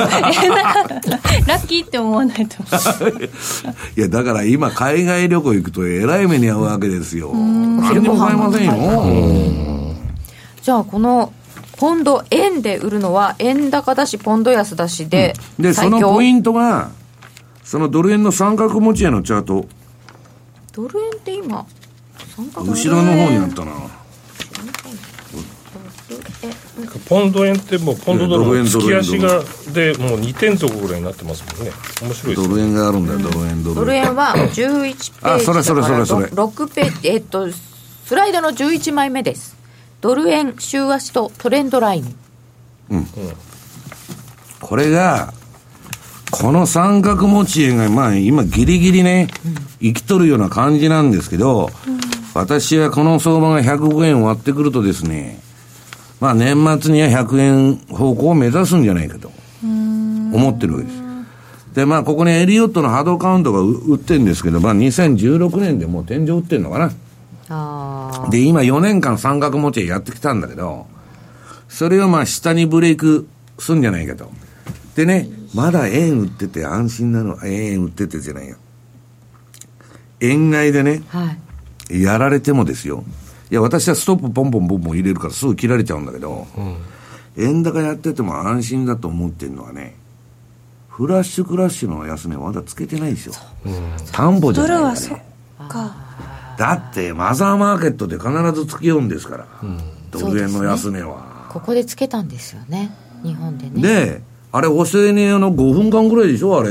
[0.00, 0.88] なんか
[1.46, 2.56] ラッキーって思わないと。
[3.96, 7.32] いや、だから今、海外旅行行くと、えらい目に遭うわけですよ。
[7.34, 9.94] 何にも買えませんよ。
[10.62, 11.32] じゃあこの
[11.78, 16.00] ポンド円で売るのは円高だしポンド安だしで、で、そ最強。
[16.00, 16.90] のポイントが、
[17.70, 19.64] そのドル円の三角持ち屋のチャート、
[20.72, 21.64] ドル円って今
[22.34, 22.66] 三角。
[22.68, 23.72] 後ろの方にあったな。
[27.08, 31.70] ポンド円ってもうポンドドルの足がでもう2点底ぐらいになってますもんね。
[32.02, 33.74] 面白いですねドル円があるんだよ、ドル円、ドル円。
[33.76, 36.26] ドル円は11ページあそれそれそれそれ。
[36.26, 39.56] 6ページえっとスライドの11枚目です。
[40.00, 42.16] ドル円週足とトレンドライン。
[44.60, 45.32] これが、
[46.30, 49.28] この三角持ち円が、まあ今ギリギリね、
[49.80, 51.70] 生きとるような感じなんですけど、
[52.34, 55.40] 私はこの相場が105円割ってくるとですね、
[56.20, 61.00] まあ年末には100円方向を目指すんじゃないかと、思ってるわけです。
[61.74, 66.92] で、まあここにエリオットの波動カウントがう売ってるんですけど、まあ2016年でもう天井売ってるのかな。
[67.48, 70.86] あで、今4年間三角持ちやってきたんだけど、
[71.68, 73.26] それをまあ下にブレイク
[73.58, 74.30] すんじゃないかと。
[75.00, 78.56] でね、まだ円売ってて安心なの、円売っててじゃないよ。
[80.20, 81.36] 円買いでね、あは
[81.90, 82.02] い。
[82.02, 83.02] やられてもですよ。
[83.50, 86.46] いや、私はストップポンポンポンポン入れるからすぐ切られちゃうんだけど、
[87.38, 89.96] 円高やってても安心だと思ってるのはね、
[90.90, 93.32] フラッシュクラッシュの安値まだつけてないですよ。
[94.12, 95.08] 担保じゃドないからね。
[95.08, 95.20] ルは
[95.58, 95.96] そっか。
[96.58, 99.46] だってマザーマーケットで必ずつけようんですから、
[100.10, 102.94] ドル円の安値は、ここでつけたんですよね。
[103.22, 103.82] 日本でね。
[103.82, 106.60] であれオセネの5分間ぐらいでしょ？
[106.60, 106.70] あれ。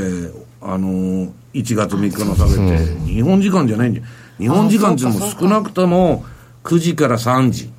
[0.61, 4.03] あの1月3日の下げって、日本時間じゃないんじゃ。
[4.37, 6.25] 日本時間っていうのも少なくとも
[6.63, 7.71] 9時から3時。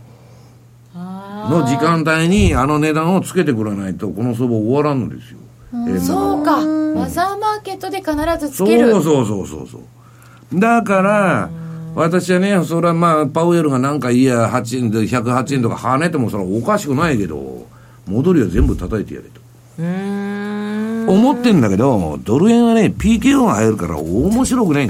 [0.94, 5.38] の時間帯にあの値段をつけてくれないとこの相場終わらんのですよ。
[5.72, 6.66] 円高はそうか。
[7.00, 8.92] マザーマーケットで必ずつそうける。
[8.92, 11.50] そうそうそうそうだから
[11.94, 17.66] 私はねそれはまあパウエルがなんかいや8円で108円とか跳ねてもそれはおかしくないけど
[18.06, 19.39] 戻りは全部叩いてやれと
[19.78, 24.88] 思ってんだけどドル円はね PKO が入るから面白くない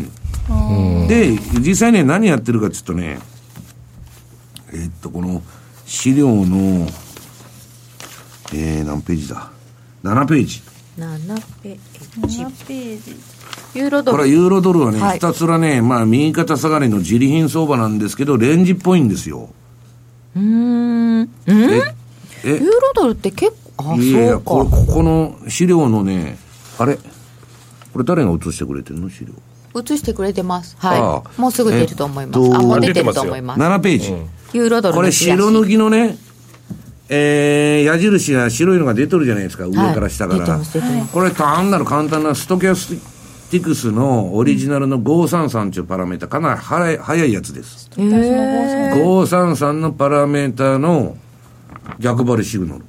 [0.48, 3.18] ので実際ね何やってるかっつうとね
[4.72, 5.42] えっとこの
[5.86, 6.86] 資料の
[8.52, 9.50] えー、何ページだ
[10.02, 10.60] ？7ページ。
[10.98, 12.38] 7ページ。
[12.42, 13.16] 7ページ。
[13.78, 14.18] ユーロドル。
[14.18, 15.14] これユーロドルはね、はい。
[15.14, 19.50] ひたすらね、まあ、右肩下がりの自利品相場なんですけど、レンジっぽいんですよ。
[20.34, 21.20] うーん。
[21.20, 21.28] うん？
[21.46, 21.94] え、
[22.44, 22.48] え？
[22.48, 24.76] ユー、ロドルって結構あいやいやこか。
[24.76, 26.38] ここの資料のね、
[26.78, 26.96] あれ？
[27.92, 29.10] これ誰が映してくれてるの？
[29.10, 29.32] 資料。
[29.80, 30.76] 映してくれてます。
[30.80, 32.40] あはあいもうすぐ出ると思います。
[32.40, 33.16] えっとあもう出てる出てます。
[33.16, 34.14] よと思います7ページ。
[34.52, 36.18] ユーロドルこれ白抜きのね、
[37.08, 40.40] えー、矢印が白いのが出てるじゃないですか、上から下から。
[40.40, 41.12] 出てます出てます。
[41.12, 42.96] これ単なる簡単なストキャス
[43.50, 47.90] ティクスのオリジナルの533というパラメータ、かなり早い早いやつです。
[47.96, 48.92] へー。
[49.04, 51.16] 533のパラメータの
[51.98, 52.84] 逆張りシグナル。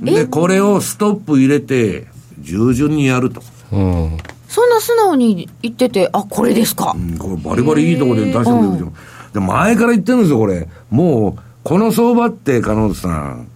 [0.00, 2.06] で、これをストップ入れて、
[2.38, 3.42] 従順にやると。
[3.72, 4.18] うん
[4.48, 8.94] そんな素直に言っててあこれですかうん、これバリバリいいところで出してくれるじゃん。
[9.34, 10.66] で、前から言ってるんですよ、これ。
[10.90, 13.48] もう、この相場って、加納さん、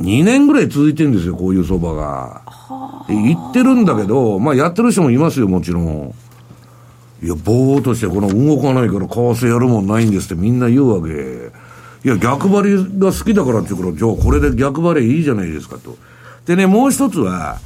[0.00, 2.42] 2年ぐらい続いてるんですよ、こういう相場が。
[3.06, 6.14] で言ってるんだけど、まあやってる人もいますよ、もちろん。
[7.22, 11.52] いや、ぼーっとして、この動かないから為替やるもんないんですってみんな言うわけ。
[12.06, 15.96] いや、逆張りが好きだからって言うから、じゃあこれで逆張りいいじゃないですかと。
[16.44, 17.58] でね、もう一つは、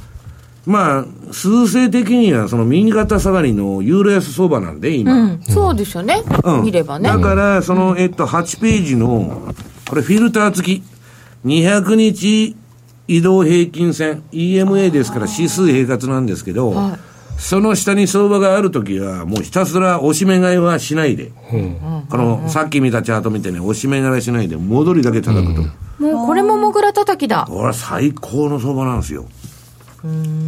[0.65, 5.13] まあ、数勢的にはその右肩下がりのユーロ安相場なんで、今。
[5.13, 9.53] うんそうですよねうん見ればねだから、その、えっと、8ページの、
[9.87, 10.83] これフィルター付き。
[11.45, 12.55] 200日
[13.07, 14.23] 移動平均線。
[14.31, 17.10] EMA ですから指数平滑なんですけど、はい
[17.41, 21.31] その下に相場があるときは、もうひたすら押し目買いはしないで。
[21.49, 25.61] この、さっき見たチャート見てね、押し目買いしないで、戻りだけ叩くと。
[26.03, 29.25] もうこれもモグラ叩きだこれは最高の相場なんですよ。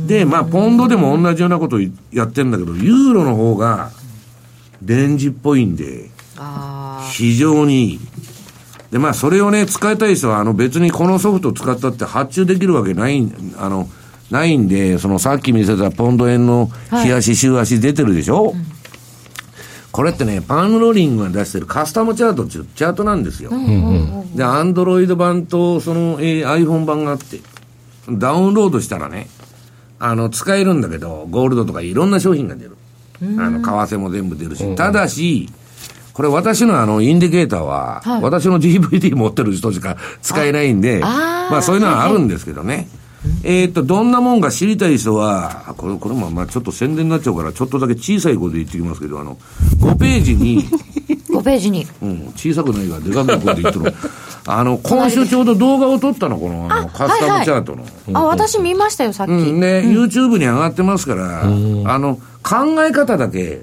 [0.06, 1.80] で、まあ、ポンドでも同じようなことを
[2.12, 3.90] やってんだけど、ユーロの方が、
[4.86, 8.00] レンジっぽいんで、あ非常にいい。
[8.92, 13.28] で、まあ、それをね、使いたい人は、あの、別にこのソフト使ったって発注できるわけない、
[13.58, 13.90] あの、
[14.34, 16.70] ないんで、そのさっき見せたポンド円の
[17.04, 18.56] 日足、週足出てるでしょ、
[19.92, 23.52] これってね、パンローリングが出してるカスタムチャートっていうチャートなんですよ。
[24.36, 27.42] で、アンドロイド版とその、えー iPhone 版があって、
[28.10, 29.28] ダウンロードしたらね、
[30.00, 32.76] あの、使えるんだけど、ゴールドとかいろんな商品が出る。
[33.22, 34.76] あの、為替も全部出るし。
[34.76, 35.48] ただし、
[36.14, 42.88] これ私のあの、インディケーターは、はい私の DVD 持ってる人しか使えないんで、あまあそういうのはあるんですけどね。
[43.44, 49.38] えーっと、どんなもんか知りたい人は、あこれ、これもまあちょっと宣伝になっちゃうから、ちょっとだけ小さい声で言ってきますけど、あの、
[49.80, 50.64] 5ページに、
[51.30, 51.88] 5ページに。
[52.02, 53.94] うん、小さくないからでかく声で言ってる。
[54.46, 57.86] あの、今週ちょうど動画を撮ったの、この、あの、カスタムチャートの。
[58.14, 63.62] あ私見ましたよさっき、うん、ね、YouTube に上がってますから、あの、考え方だけ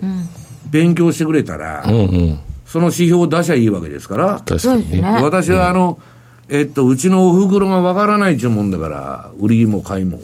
[0.71, 2.41] 勉強してくれたら、うんうん。
[2.67, 4.63] その指標を出しゃいいわけですから、確かにね。
[4.63, 5.19] そうですね。
[5.23, 5.99] 私はあの、
[6.51, 10.19] えっと、うちのお袋がわからないっちゅうもんだから、売りも買いも。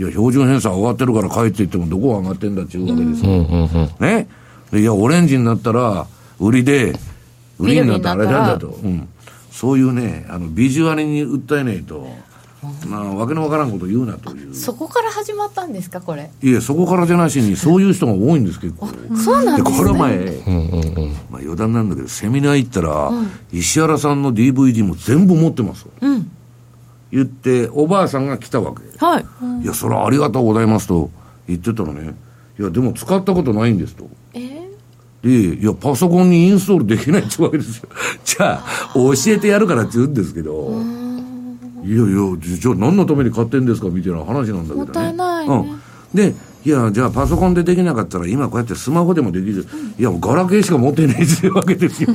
[0.00, 3.30] いや、標準偏差上がってるから買いって言っても、どこが上がってんだっちゅうわけですよ。
[3.30, 4.28] うんうんうんね。
[4.72, 6.06] でいや、オレンジになったら、
[6.40, 6.98] 売りで、
[7.60, 8.68] 売りになったらあれなんだと。
[8.68, 9.08] うん。
[9.52, 12.08] そういうね、あの、ビジュアルに訴えないと、
[12.88, 14.54] まあ、わけのわからんこと言うなという。
[14.54, 16.30] そこから始まったんですかこれ？
[16.42, 18.88] いや、そこからじゃなしに、そういう人が多いんです、結構。
[19.16, 23.12] そうなんで、ですねこの前、うんうんうんまあ余談なんだけど、セミナー行ったら、
[23.52, 25.86] 石原さんの DVD も全部持ってます。
[26.00, 26.30] うん
[27.10, 28.82] 言って、おばあさんが来たわけ。
[28.98, 29.24] はい
[29.62, 31.10] いや、それはありがとうございますと
[31.46, 32.14] 言ってたらね、
[32.58, 34.10] いや、でも使ったことないんですと。
[34.34, 34.68] え
[35.22, 37.88] で、いや、パソコンにインストールできないってわけですよ。
[38.24, 40.70] じゃあ、教えてやるからって言うんですけど、
[41.84, 44.76] いやいや、じじゃあ何のために買ってんですかみたいな話なんだけどね。
[44.76, 45.80] もったいないねうん。
[46.14, 49.66] で、いや、じゃあパソコンでできなかったら、今こうやってスマホでもできる。
[49.98, 52.10] いや、もうガラケーしか持ってないっていうわけですよ。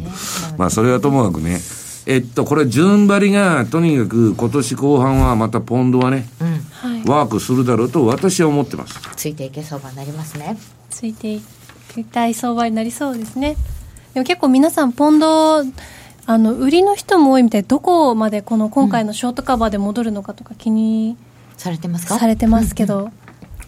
[0.58, 1.60] まあ、それはともかくね。
[2.06, 6.26] えっと、これ、順張りが、とにかく今年後半はまたポンドはね、
[6.72, 8.98] はいワークするだろうと私は思ってます。
[9.16, 10.56] ついていけそうになりますね
[10.90, 11.42] ついてい
[11.96, 13.56] 痛い相場になりそうですね
[14.14, 15.62] でも結構皆さんポンド
[16.30, 21.16] あの売りの人も多いみたいでどこまでこの今回のショートカバーで戻るのかとか気に
[21.56, 22.18] されてますか？
[22.18, 23.10] されてますけど、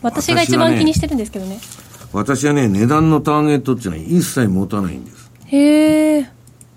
[0.02, 1.58] 私が一番気にしてるんですけどね
[2.12, 5.30] 私はね、値段のターゲットっていうのは一切持たないんです。
[5.46, 6.22] へえ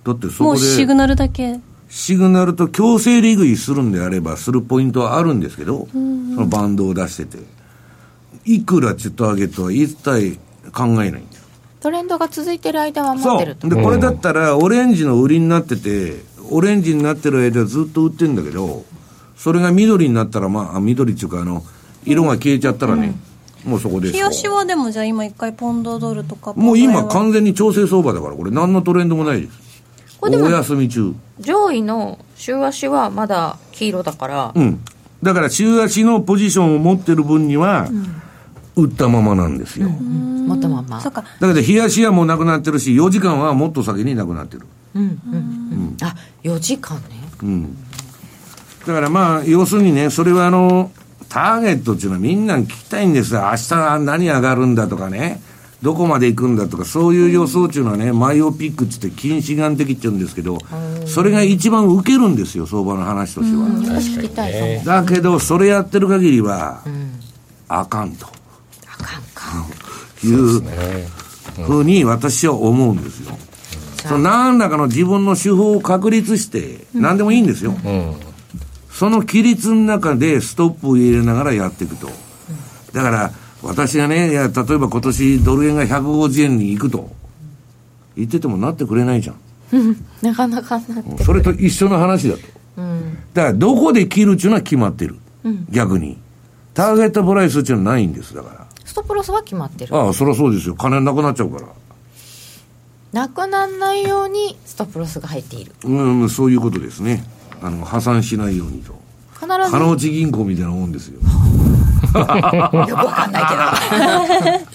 [0.06, 1.60] だってそこもうシグで、ナルだけ
[1.90, 7.40] シグナルと強制利食いするんであれば、するポイントはあるんですけど、そのバンドを出してて。
[8.46, 10.40] いくらってターゲットは一切
[10.72, 11.33] 考えないんです。
[11.84, 13.36] トレンドが続いてる間は持そう。
[13.36, 18.86] ってるとで、これだったら、オレンジの売りになってて、オレンジになってる間ずっと売ってんだけど、
[19.36, 21.62] それが緑になったら、まあ、あ緑っていうか、あの、
[22.06, 23.14] 色が消えちゃったらね、
[23.66, 29.60] もうそこです日吉はでもじゃあ今一回ポンドドルとかもう今完全に調整相場だから、これ何のトレンドもないです。
[30.22, 31.14] これでもお休み中。
[31.42, 34.80] 上位の週足はまだ黄色だから、うん。
[35.22, 37.90] だから週足のポジションを持ってる分には、
[38.76, 39.90] 売ったままなんですよ。
[39.90, 41.00] 持ったまま。
[41.02, 41.24] そうか。
[41.40, 44.66] だけど、日足はもうなくなってるし、4時間はもっと先になくなってる。
[44.96, 45.98] うんうんうん。
[46.02, 47.04] あ4時間ね。
[47.42, 47.78] うん。
[48.86, 50.92] だからまあ、要するにね、それはあの、
[51.30, 53.42] ターゲットっていうのはみんな聞きたいんですよ。
[53.42, 55.42] 明日何上がるんだとかね。
[55.84, 60.58] どこまで行くんだとか、そういう予想っていうのはね、マイオピックって言って近視眼的って言うんですけど、
[61.06, 63.68] それが一番受けるんですよ、相場の話としては。
[63.68, 66.84] 聞きたいかも、ねだけど、それやってる限りは、
[67.68, 68.28] あかんと
[70.28, 71.08] いうね
[71.66, 73.38] ふうに私は思うんですよ。
[74.08, 77.76] その何らかの自分の手法を確立して、何でもいいんですよ。
[77.86, 78.16] うん
[78.94, 82.08] その規律の中でストップを入れながらやっていくと。
[82.94, 83.32] だから、
[83.64, 87.10] 私がね、いや、例えば今年ドル円が150円に行くと
[88.16, 89.36] 言っててもなってくれないじゃん。
[90.22, 92.42] なかなかなってそれと一緒の話だと。
[92.78, 95.18] うんだから、どこで切るっていうのは決まってる。
[95.72, 96.18] 逆に。
[96.76, 98.63] ターゲットプライスっていうのはないんです、だから。
[98.94, 100.76] ストップロスは決まってるああ、そりゃそうですよ。
[100.76, 101.68] 金なくなっちゃうから。
[103.12, 107.24] なくならないようにストップロスが入っているうん、そういうことですね。
[107.64, 108.94] あの、破産しないようにと。
[109.34, 111.20] 必金ず内銀行みたいなもんですよ。
[112.90, 114.74] よくわかんないけど。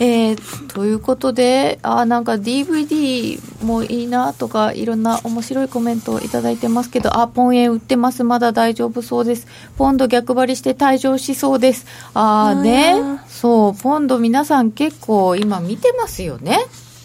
[0.04, 9.46] えー、ということで、あなんか DVD もいいなとか、いろんな面白いコメントをいただいてますけど、あ、ポン円売ってます、まだ大丈夫そうです。
[9.76, 11.86] ポンド逆張りして退場しそうです。
[12.12, 16.58] あーね、そう、ポンド皆さん結構今見てますよね。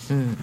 [0.09, 0.37] うん。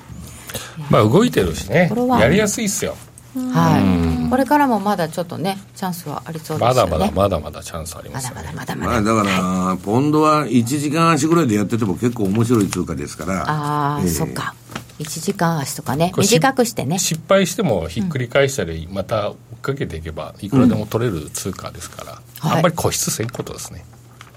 [0.91, 2.97] まあ動いてるしねこれはやりやすいっすよ
[3.37, 4.30] はい。
[4.30, 6.91] これからもまだちょっとね、チャンスはありそうですよね。
[6.91, 8.37] まだまだまだまだチャンスありまますね。
[8.37, 13.43] まだまだまだまあだから、ポンドは1時間足ぐらいでやってても結構面白い通貨ですから。
[13.49, 14.09] ああ、ええ。
[14.09, 14.55] そっか。
[14.99, 16.99] 1時間足とかね、短くしてね。
[16.99, 22.57] 失敗してもひっくり返したりまた追っかけていけばいくらでも取れる通貨ですから、はい。
[22.59, 23.84] あんまり固執せんことですね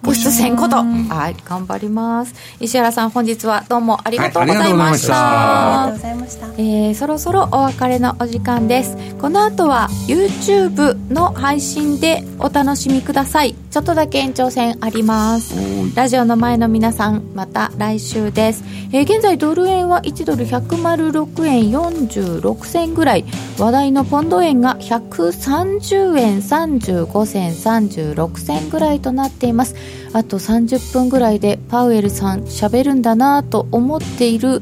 [0.04, 0.78] 保湿せんこと。
[0.78, 2.34] はい、頑張ります。
[2.60, 5.14] 石原さん、本日はどうもありがとうございました。
[5.14, 6.48] はいありがとうございました。
[6.58, 8.98] えーそろそろお別れのお時間です。
[9.22, 13.56] この後は YouTube の配信でお楽しみください。
[13.72, 15.56] ちょっとだけ延長戦あります。
[15.96, 23.26] ラジオの前の皆さんまた来週です、えー現在ドル円は1ドル106円46銭ぐらい。
[23.58, 29.76] 話題のポンド円が130円35銭36銭ぐらいとなっています
[30.14, 34.62] あと30分ぐらいでパウエルさん喋るんだなと思っている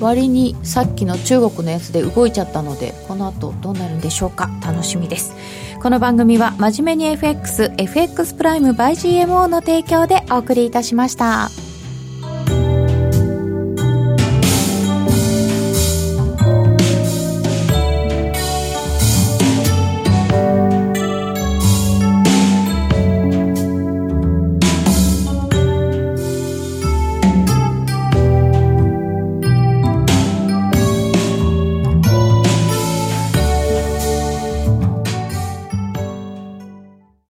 [0.00, 4.50] 割にさっきの中国のやつで動いちゃったのでこの後どうなるんでしょうか。
[4.62, 5.34] 楽しみです。
[5.82, 11.65] この番組は真面目に FXFX プライム by GMO の提供でお送りいたしました。